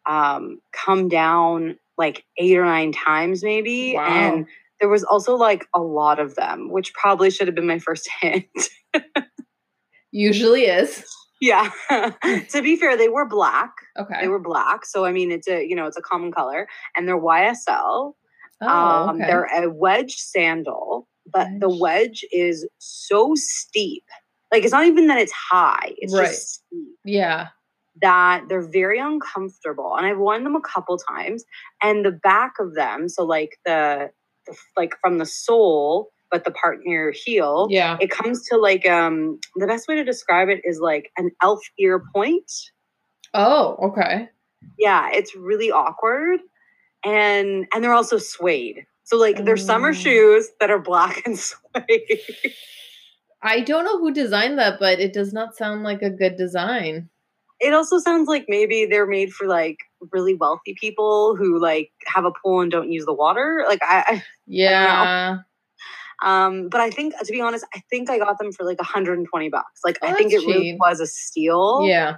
um 0.06 0.60
come 0.72 1.08
down 1.08 1.78
like 1.98 2.24
eight 2.38 2.56
or 2.56 2.64
nine 2.64 2.92
times 2.92 3.42
maybe. 3.42 3.94
Wow. 3.94 4.06
And 4.06 4.46
there 4.80 4.88
was 4.88 5.04
also 5.04 5.36
like 5.36 5.66
a 5.74 5.80
lot 5.80 6.18
of 6.18 6.34
them, 6.36 6.70
which 6.70 6.94
probably 6.94 7.30
should 7.30 7.46
have 7.46 7.54
been 7.54 7.66
my 7.66 7.78
first 7.78 8.08
hint. 8.20 8.46
Usually 10.12 10.66
is. 10.66 11.04
Yeah. 11.40 11.70
to 11.90 12.62
be 12.62 12.76
fair, 12.76 12.96
they 12.96 13.08
were 13.08 13.26
black. 13.28 13.72
Okay. 13.98 14.14
They 14.20 14.28
were 14.28 14.38
black. 14.38 14.84
So 14.84 15.04
I 15.04 15.12
mean 15.12 15.32
it's 15.32 15.48
a 15.48 15.66
you 15.66 15.74
know, 15.74 15.86
it's 15.86 15.96
a 15.96 16.02
common 16.02 16.30
color. 16.32 16.68
And 16.96 17.08
they're 17.08 17.20
YSL. 17.20 18.12
oh, 18.62 18.66
um 18.68 19.16
okay. 19.16 19.26
they're 19.26 19.48
a 19.64 19.68
wedge 19.70 20.14
sandal, 20.16 21.08
but 21.32 21.48
the 21.60 21.68
Wedge. 21.68 21.80
wedge 21.80 22.24
is 22.32 22.68
so 22.78 23.32
steep. 23.34 24.04
Like 24.52 24.62
it's 24.64 24.72
not 24.72 24.84
even 24.86 25.06
that 25.08 25.18
it's 25.18 25.32
high, 25.32 25.94
it's 25.96 26.14
Right. 26.14 26.28
just 26.28 26.62
steep. 26.66 26.88
yeah. 27.04 27.48
that 28.02 28.44
they're 28.48 28.68
very 28.70 28.98
uncomfortable 28.98 29.94
and 29.96 30.06
i've 30.06 30.18
worn 30.18 30.44
them 30.44 30.56
a 30.56 30.60
couple 30.62 30.96
times 30.96 31.44
and 31.82 32.04
the 32.06 32.10
back 32.10 32.52
of 32.58 32.74
them 32.74 33.06
so 33.08 33.22
like 33.24 33.52
the, 33.66 34.08
the 34.46 34.56
like 34.76 34.94
from 35.02 35.18
the 35.18 35.26
sole 35.26 36.08
but 36.32 36.42
the 36.44 36.50
part 36.50 36.80
near 36.84 37.04
your 37.04 37.12
heel 37.12 37.68
Yeah. 37.70 37.96
it 38.00 38.10
comes 38.10 38.44
to 38.48 38.56
like 38.56 38.88
um 38.88 39.38
the 39.56 39.66
best 39.68 39.86
way 39.86 39.94
to 39.94 40.02
describe 40.04 40.48
it 40.48 40.60
is 40.64 40.80
like 40.80 41.12
an 41.16 41.30
elf 41.42 41.60
ear 41.78 42.02
point 42.14 42.50
Oh, 43.34 43.76
okay. 43.90 44.28
yeah 44.78 45.08
it's 45.12 45.34
really 45.36 45.70
awkward 45.70 46.40
and 47.04 47.66
and 47.72 47.84
they're 47.84 47.92
also 47.92 48.18
suede 48.18 48.84
so 49.04 49.16
like 49.16 49.44
they're 49.44 49.56
summer 49.56 49.90
Oh. 49.90 49.92
shoes 49.92 50.48
that 50.60 50.70
are 50.70 50.78
black 50.80 51.22
and 51.26 51.38
suede 51.46 52.20
I 53.44 53.60
don't 53.60 53.84
know 53.84 53.98
who 53.98 54.12
designed 54.12 54.56
that, 54.60 54.78
but 54.78 55.00
it 55.00 55.12
does 55.12 55.32
not 55.32 55.56
sound 55.56 55.82
like 55.82 56.00
a 56.00 56.10
good 56.10 56.36
design. 56.36 57.08
it 57.60 57.74
also 57.74 57.98
sounds 57.98 58.28
like 58.28 58.44
maybe 58.48 58.86
they're 58.86 59.06
made 59.06 59.32
for 59.32 59.46
like 59.48 59.78
really 60.12 60.34
wealthy 60.34 60.74
people 60.80 61.34
who 61.36 61.58
like 61.60 61.90
have 62.06 62.24
a 62.24 62.32
pool 62.42 62.60
and 62.60 62.70
don't 62.70 62.90
use 62.92 63.04
the 63.04 63.12
water 63.14 63.64
like 63.68 63.80
i, 63.82 64.04
I 64.06 64.22
Yeah. 64.46 65.38
Um, 66.22 66.68
but 66.68 66.80
I 66.80 66.90
think 66.90 67.14
to 67.18 67.32
be 67.32 67.40
honest, 67.40 67.66
I 67.74 67.82
think 67.90 68.08
I 68.08 68.18
got 68.18 68.38
them 68.38 68.52
for 68.52 68.64
like 68.64 68.78
120 68.78 69.48
bucks. 69.48 69.80
Like 69.84 69.98
Oh, 70.02 70.08
I 70.08 70.12
think 70.14 70.32
it 70.32 70.38
really 70.38 70.76
was 70.78 71.00
a 71.00 71.06
steal. 71.06 71.84
Yeah. 71.86 72.16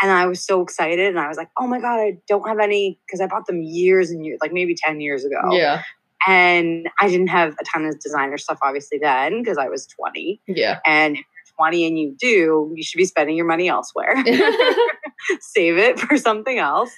And 0.00 0.10
I 0.10 0.26
was 0.26 0.44
so 0.44 0.62
excited 0.62 1.08
and 1.08 1.20
I 1.20 1.28
was 1.28 1.36
like, 1.36 1.50
oh 1.58 1.66
my 1.66 1.80
God, 1.80 2.00
I 2.00 2.18
don't 2.26 2.48
have 2.48 2.58
any 2.58 2.98
because 3.06 3.20
I 3.20 3.26
bought 3.26 3.46
them 3.46 3.62
years 3.62 4.10
and 4.10 4.24
years, 4.24 4.38
like 4.40 4.52
maybe 4.52 4.74
10 4.74 5.00
years 5.00 5.24
ago. 5.24 5.52
Yeah. 5.52 5.82
And 6.26 6.88
I 7.00 7.08
didn't 7.08 7.28
have 7.28 7.54
a 7.60 7.64
ton 7.64 7.84
of 7.84 8.00
designer 8.00 8.38
stuff 8.38 8.58
obviously 8.62 8.98
then 8.98 9.42
because 9.42 9.58
I 9.58 9.68
was 9.68 9.86
20. 9.86 10.40
Yeah. 10.48 10.78
And 10.86 11.16
if 11.16 11.22
you're 11.22 11.66
20 11.66 11.86
and 11.86 11.98
you 11.98 12.16
do, 12.18 12.72
you 12.74 12.82
should 12.82 12.98
be 12.98 13.04
spending 13.04 13.36
your 13.36 13.46
money 13.46 13.68
elsewhere. 13.68 14.14
Save 15.40 15.78
it 15.78 16.00
for 16.00 16.16
something 16.16 16.58
else. 16.58 16.92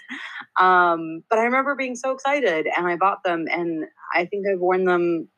Um, 0.60 1.24
but 1.28 1.38
I 1.38 1.44
remember 1.44 1.74
being 1.74 1.96
so 1.96 2.12
excited 2.12 2.68
and 2.76 2.86
I 2.86 2.96
bought 2.96 3.24
them 3.24 3.46
and 3.50 3.84
I 4.14 4.24
think 4.24 4.46
I've 4.46 4.60
worn 4.60 4.84
them 4.84 5.28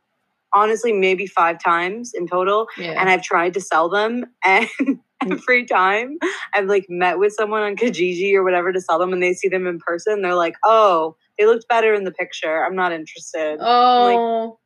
honestly 0.53 0.93
maybe 0.93 1.27
five 1.27 1.63
times 1.63 2.13
in 2.15 2.27
total 2.27 2.67
yeah. 2.79 2.99
and 3.01 3.11
I've 3.11 3.23
tried 3.23 3.55
to 3.55 3.61
sell 3.61 3.89
them 3.89 4.25
and 4.45 4.69
every 5.23 5.65
time 5.65 6.19
I've 6.55 6.67
like 6.67 6.87
met 6.89 7.19
with 7.19 7.33
someone 7.33 7.63
on 7.63 7.77
Kijiji 7.77 8.35
or 8.35 8.45
whatever 8.45 8.73
to 8.73 8.81
sell 8.81 8.99
them 8.99 9.13
and 9.13 9.23
they 9.23 9.35
see 9.35 9.49
them 9.49 9.67
in 9.67 9.79
person 9.79 10.23
they're 10.23 10.35
like 10.35 10.57
oh 10.65 11.17
they 11.39 11.47
looked 11.47 11.69
better 11.69 11.95
in 11.95 12.05
the 12.05 12.13
picture 12.13 12.65
I'm 12.65 12.77
not 12.77 12.93
interested 12.93 13.59
oh. 13.61 14.59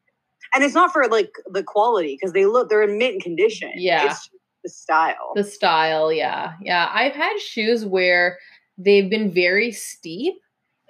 and 0.55 0.65
it's 0.65 0.75
not 0.75 0.93
for 0.93 1.07
like 1.09 1.31
the 1.53 1.63
quality 1.63 2.17
because 2.21 2.33
they 2.33 2.47
look 2.47 2.69
they're 2.69 2.83
in 2.83 2.99
mint 2.99 3.23
condition 3.23 3.73
Yeah. 3.77 4.11
it's 4.11 4.29
the 4.63 4.71
style 4.71 5.33
the 5.35 5.45
style 5.45 6.13
yeah 6.13 6.53
yeah 6.63 6.91
i've 6.93 7.15
had 7.15 7.39
shoes 7.39 7.87
where 7.87 8.39
they've 8.77 9.09
been 9.09 9.31
very 9.33 9.73
steep 9.73 10.35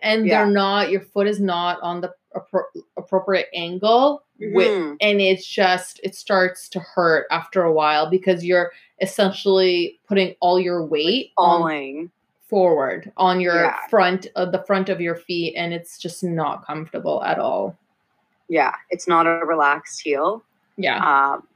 and 0.03 0.26
Yeah. 0.26 0.44
they're 0.44 0.53
not 0.53 0.90
your 0.90 1.03
foot 1.03 1.29
is 1.29 1.40
not 1.40 1.79
on 1.83 2.00
the 2.00 2.12
appro- 2.35 2.83
appropriate 2.97 3.49
angle 3.55 4.23
wi- 4.40 4.69
Mhm. 4.69 4.97
and 5.01 5.21
it's 5.21 5.47
just 5.47 6.01
it 6.03 6.14
starts 6.14 6.69
to 6.71 6.81
hurt 6.81 7.27
after 7.31 7.62
a 7.62 7.73
while 7.73 8.09
because 8.09 8.45
you're 8.45 8.73
essentially 9.01 9.99
putting 10.09 10.35
all 10.40 10.59
your 10.61 10.85
weight 10.85 11.33
on 11.37 11.61
falling 11.61 12.11
forward 12.49 13.12
on 13.16 13.40
your 13.40 13.64
Yeah. 13.64 13.77
front 13.88 14.27
of 14.37 14.53
the 14.53 14.62
front 14.64 14.88
of 14.88 15.01
your 15.01 15.14
feet 15.16 15.55
and 15.57 15.73
it's 15.73 15.99
just 15.99 16.23
not 16.25 16.66
comfortable 16.66 17.23
at 17.23 17.38
all 17.38 17.77
yeah 18.49 18.75
it's 18.90 19.07
not 19.07 19.27
a 19.27 19.45
relaxed 19.47 20.01
heel 20.03 20.43
yeah 20.77 20.99
um, 21.33 21.47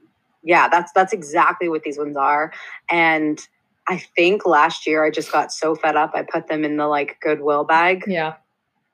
yeah, 0.47 0.67
that's 0.69 0.91
that's 0.91 1.11
exactly 1.11 1.69
what 1.69 1.81
these 1.81 1.97
ones 1.97 2.15
are. 2.15 2.53
And 2.87 3.39
I 3.87 3.97
think 4.15 4.45
last 4.45 4.85
year 4.85 5.03
I 5.03 5.09
just 5.09 5.31
got 5.31 5.51
so 5.51 5.73
fed 5.73 5.95
up. 5.95 6.11
I 6.13 6.21
put 6.21 6.45
them 6.47 6.63
in 6.63 6.77
the 6.77 6.85
like 6.85 7.17
Goodwill 7.19 7.63
bag, 7.63 8.03
yeah 8.05 8.35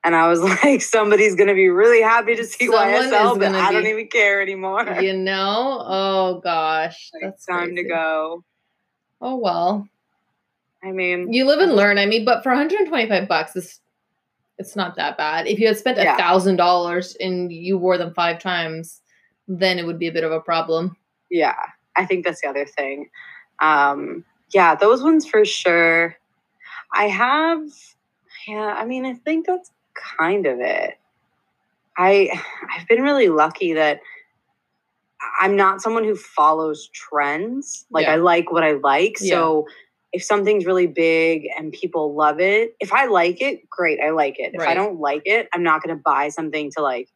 and 0.04 0.14
I 0.16 0.28
was 0.28 0.40
like, 0.64 0.82
somebody's 0.82 1.34
gonna 1.34 1.54
be 1.54 1.68
really 1.68 2.02
happy 2.02 2.34
to 2.36 2.44
see 2.44 2.66
Someone 2.66 2.88
YSL, 2.88 3.38
but 3.38 3.54
I 3.54 3.72
don't 3.72 3.84
be- 3.84 3.90
even 3.90 4.08
care 4.08 4.40
anymore. 4.42 4.84
you 5.00 5.12
know 5.16 5.82
oh 5.86 6.40
gosh 6.42 7.10
Like, 7.14 7.22
that's 7.30 7.46
time 7.46 7.76
to 7.76 7.84
go. 7.84 8.44
oh 9.20 9.36
well 9.36 9.88
I 10.84 10.90
mean, 10.90 11.32
You 11.32 11.44
live 11.46 11.60
and 11.60 11.76
learn. 11.76 11.96
I 11.96 12.06
mean, 12.06 12.24
but 12.24 12.42
for 12.42 12.48
125 12.50 13.28
bucks, 13.28 13.54
it's 13.54 13.78
it's 14.58 14.74
not 14.74 14.96
that 14.96 15.16
bad. 15.16 15.46
If 15.46 15.60
you 15.60 15.68
had 15.68 15.76
spent 15.76 15.96
a 15.98 16.04
thousand 16.16 16.56
dollars 16.56 17.16
and 17.20 17.52
you 17.52 17.78
wore 17.78 17.96
them 17.98 18.12
five 18.14 18.40
times, 18.40 19.00
then 19.46 19.78
it 19.78 19.86
would 19.86 19.98
be 20.00 20.08
a 20.08 20.12
bit 20.12 20.24
of 20.24 20.32
a 20.32 20.40
problem. 20.40 20.96
yeah, 21.30 21.54
I 21.94 22.04
think 22.04 22.24
that's 22.24 22.40
the 22.42 22.48
other 22.48 22.66
thing. 22.66 23.10
Um, 23.60 24.24
yeah, 24.52 24.74
those 24.74 25.04
ones 25.04 25.24
for 25.24 25.44
sure. 25.44 26.16
I 26.92 27.04
have, 27.06 27.62
yeah, 28.48 28.74
I 28.76 28.84
mean, 28.84 29.06
I 29.06 29.14
think 29.14 29.46
that's 29.46 29.70
kind 30.18 30.46
of 30.46 30.58
it. 30.60 30.98
I 31.96 32.40
I've 32.74 32.88
been 32.88 33.02
really 33.02 33.28
lucky 33.28 33.74
that 33.74 34.00
I'm 35.40 35.56
not 35.56 35.80
someone 35.80 36.04
who 36.04 36.16
follows 36.16 36.88
trends. 36.92 37.86
Like 37.90 38.06
Yeah. 38.06 38.12
I 38.12 38.16
like 38.16 38.50
what 38.50 38.64
I 38.64 38.72
like. 38.72 39.18
So 39.18 39.66
if 40.12 40.22
something's 40.22 40.66
really 40.66 40.86
big 40.86 41.46
and 41.56 41.72
people 41.72 42.14
love 42.14 42.38
it, 42.40 42.76
if 42.80 42.92
I 42.92 43.06
like 43.06 43.40
it, 43.40 43.68
great, 43.70 43.98
I 44.00 44.10
like 44.10 44.38
it. 44.38 44.52
If 44.54 44.60
I 44.60 44.74
don't 44.74 45.00
like 45.00 45.22
it, 45.24 45.48
I'm 45.54 45.62
not 45.62 45.82
going 45.82 45.96
to 45.96 46.02
buy 46.04 46.28
something 46.28 46.70
to 46.76 46.82
like 46.82 47.08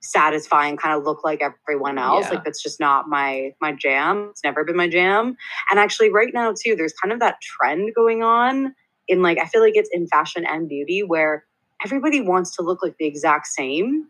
satisfy 0.00 0.66
and 0.66 0.78
kind 0.78 0.96
of 0.96 1.04
look 1.04 1.24
like 1.24 1.42
everyone 1.42 1.98
else. 1.98 2.26
Yeah. 2.26 2.34
Like 2.34 2.44
that's 2.44 2.62
just 2.62 2.80
not 2.80 3.08
my 3.08 3.54
my 3.60 3.72
jam. 3.72 4.28
It's 4.30 4.42
never 4.42 4.64
been 4.64 4.76
my 4.76 4.88
jam. 4.88 5.36
And 5.70 5.78
actually 5.78 6.10
right 6.10 6.32
now 6.32 6.52
too, 6.52 6.74
there's 6.74 6.94
kind 6.94 7.12
of 7.12 7.20
that 7.20 7.40
trend 7.40 7.94
going 7.94 8.22
on 8.22 8.74
in 9.08 9.22
like 9.22 9.38
I 9.38 9.46
feel 9.46 9.60
like 9.60 9.76
it's 9.76 9.90
in 9.92 10.06
fashion 10.06 10.44
and 10.46 10.68
beauty 10.68 11.02
where 11.02 11.44
everybody 11.84 12.20
wants 12.20 12.56
to 12.56 12.62
look 12.62 12.82
like 12.82 12.96
the 12.98 13.06
exact 13.06 13.46
same. 13.46 14.06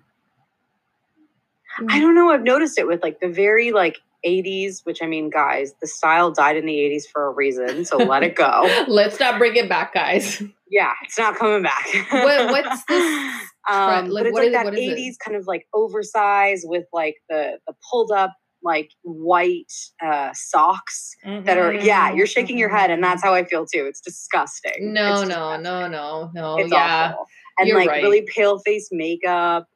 I 1.89 2.01
don't 2.01 2.15
know. 2.15 2.31
I've 2.31 2.43
noticed 2.43 2.79
it 2.79 2.87
with 2.87 3.03
like 3.03 3.21
the 3.21 3.29
very 3.29 3.73
like 3.73 3.99
80s, 4.27 4.85
which 4.85 5.03
I 5.03 5.07
mean, 5.07 5.31
guys, 5.31 5.75
the 5.81 5.87
style 5.87 6.31
died 6.31 6.57
in 6.57 6.67
the 6.67 6.75
80s 6.75 7.05
for 7.11 7.27
a 7.27 7.31
reason. 7.31 7.85
So 7.85 7.97
let 7.97 8.23
it 8.23 8.37
go. 8.37 8.69
Let's 8.89 9.19
not 9.19 9.39
bring 9.39 9.57
it 9.57 9.69
back, 9.69 9.95
guys. 9.95 10.43
Yeah, 10.71 10.93
it's 11.03 11.19
not 11.19 11.37
coming 11.37 11.63
back. 11.63 11.87
What- 12.11 12.51
what's 12.51 12.85
this 12.85 13.43
Um. 13.71 14.09
Like, 14.11 14.25
but 14.25 14.27
it's 14.27 14.33
what 14.33 14.41
like 14.41 14.47
is- 14.49 14.53
that 14.55 14.65
what 14.65 14.75
is 14.79 14.89
it? 14.93 14.99
80s 14.99 15.15
kind 15.25 15.37
of 15.37 15.47
like 15.47 15.67
oversized 15.73 16.65
with 16.69 16.85
like 16.93 17.15
the 17.29 17.59
the 17.69 17.75
pulled 17.91 18.11
up 18.11 18.33
like 18.65 18.91
white 19.03 19.73
uh, 20.05 20.31
socks 20.35 21.15
that 21.25 21.59
are 21.59 21.73
yeah. 21.73 22.13
You're 22.13 22.27
shaking 22.27 22.59
your 22.59 22.69
head, 22.69 22.91
and 22.91 23.03
that's 23.03 23.23
how 23.23 23.35
I 23.35 23.45
feel 23.45 23.65
too. 23.65 23.87
It's 23.89 24.01
disgusting. 24.01 24.73
Mm-hmm. 24.83 24.93
No, 24.95 25.21
It's 25.21 25.29
no, 25.29 25.57
no, 25.59 25.87
no, 25.89 26.31
no. 26.35 26.57
It's 26.59 26.73
yeah. 26.73 27.13
awful. 27.13 27.27
And 27.59 27.69
You're 27.69 27.79
like 27.79 27.89
right. 27.89 28.03
really 28.03 28.23
pale 28.23 28.59
face 28.61 28.89
makeup, 28.93 29.69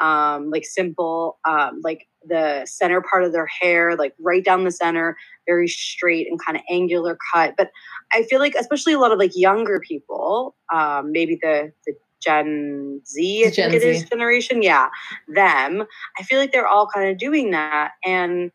um, 0.00 0.50
like 0.50 0.64
simple, 0.64 1.38
um, 1.48 1.80
like 1.82 2.08
the 2.24 2.64
center 2.66 3.00
part 3.02 3.24
of 3.24 3.32
their 3.32 3.46
hair, 3.46 3.96
like 3.96 4.14
right 4.20 4.44
down 4.44 4.64
the 4.64 4.70
center, 4.70 5.16
very 5.46 5.68
straight 5.68 6.28
and 6.30 6.38
kind 6.44 6.56
of 6.56 6.62
angular 6.70 7.18
cut. 7.32 7.54
But 7.56 7.70
I 8.12 8.22
feel 8.24 8.38
like, 8.38 8.54
especially 8.54 8.92
a 8.92 8.98
lot 8.98 9.12
of 9.12 9.18
like 9.18 9.32
younger 9.34 9.80
people, 9.80 10.54
um, 10.72 11.10
maybe 11.12 11.38
the 11.42 11.72
the 11.86 11.94
Gen 12.20 13.00
Z, 13.04 13.46
I 13.46 13.50
Gen 13.50 13.70
think 13.70 13.82
it 13.82 13.88
is 13.88 14.00
Z. 14.00 14.06
generation, 14.10 14.62
yeah, 14.62 14.88
them. 15.26 15.84
I 16.18 16.22
feel 16.22 16.38
like 16.38 16.52
they're 16.52 16.68
all 16.68 16.86
kind 16.86 17.10
of 17.10 17.18
doing 17.18 17.50
that, 17.50 17.92
and 18.04 18.52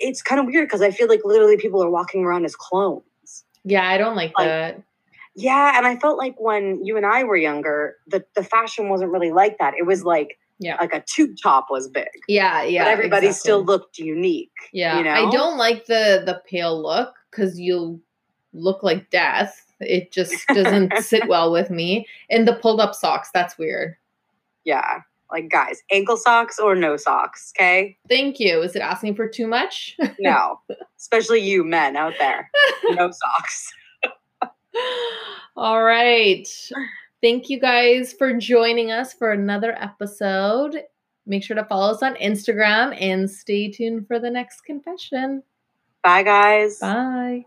it's 0.00 0.20
kind 0.20 0.38
of 0.40 0.46
weird 0.46 0.68
because 0.68 0.82
I 0.82 0.90
feel 0.90 1.08
like 1.08 1.20
literally 1.24 1.56
people 1.56 1.82
are 1.82 1.88
walking 1.90 2.24
around 2.24 2.44
as 2.44 2.54
clones. 2.54 3.02
Yeah, 3.64 3.88
I 3.88 3.96
don't 3.98 4.14
like, 4.14 4.32
Like, 4.38 4.48
that. 4.48 4.82
Yeah, 5.36 5.76
and 5.76 5.86
I 5.86 5.96
felt 5.96 6.16
like 6.18 6.34
when 6.38 6.82
you 6.84 6.96
and 6.96 7.04
I 7.06 7.22
were 7.24 7.36
younger, 7.36 7.96
the, 8.06 8.24
the 8.34 8.42
fashion 8.42 8.88
wasn't 8.88 9.10
really 9.12 9.32
like 9.32 9.58
that. 9.58 9.74
It 9.78 9.84
was 9.86 10.02
like 10.04 10.38
Yeah. 10.58 10.76
like 10.80 10.94
a 10.94 11.04
tube 11.06 11.36
top 11.42 11.66
was 11.70 11.88
big, 11.88 12.08
Yeah, 12.26 12.62
yeah. 12.62 12.84
but 12.84 12.90
everybody 12.90 13.26
exactly. 13.26 13.40
still 13.40 13.62
looked 13.64 13.98
unique. 13.98 14.50
Yeah, 14.72 14.96
you 14.98 15.04
know? 15.04 15.10
I 15.12 15.30
don't 15.30 15.58
like 15.58 15.86
the 15.86 16.22
the 16.24 16.40
pale 16.50 16.80
look 16.82 17.14
because 17.30 17.60
you 17.60 18.00
look 18.54 18.82
like 18.82 19.10
death. 19.10 19.62
It 19.80 20.10
just 20.10 20.46
doesn't 20.48 20.96
sit 21.02 21.28
well 21.28 21.52
with 21.52 21.68
me. 21.70 22.06
And 22.30 22.48
the 22.48 22.54
pulled 22.54 22.80
up 22.80 22.94
socks, 22.94 23.28
that's 23.34 23.58
weird. 23.58 23.94
Yeah, 24.64 25.00
like 25.30 25.50
guys, 25.50 25.82
ankle 25.92 26.16
socks 26.16 26.58
or 26.58 26.74
no 26.74 26.96
socks. 26.96 27.52
Okay, 27.58 27.98
Thank 28.08 28.40
you. 28.40 28.62
Is 28.62 28.74
it 28.74 28.80
asking 28.80 29.16
for 29.16 29.28
too 29.28 29.46
much? 29.46 29.94
no, 30.18 30.60
especially 30.98 31.40
you 31.42 31.62
men 31.62 31.94
out 31.94 32.14
there, 32.18 32.50
no 32.90 33.10
socks. 33.10 33.70
All 35.56 35.82
right. 35.82 36.46
Thank 37.22 37.48
you 37.48 37.58
guys 37.58 38.12
for 38.12 38.34
joining 38.34 38.92
us 38.92 39.14
for 39.14 39.32
another 39.32 39.72
episode. 39.82 40.82
Make 41.26 41.42
sure 41.42 41.56
to 41.56 41.64
follow 41.64 41.90
us 41.90 42.02
on 42.02 42.14
Instagram 42.16 42.96
and 43.00 43.28
stay 43.28 43.70
tuned 43.70 44.06
for 44.06 44.18
the 44.18 44.30
next 44.30 44.62
confession. 44.62 45.42
Bye, 46.02 46.22
guys. 46.22 46.78
Bye. 46.78 47.46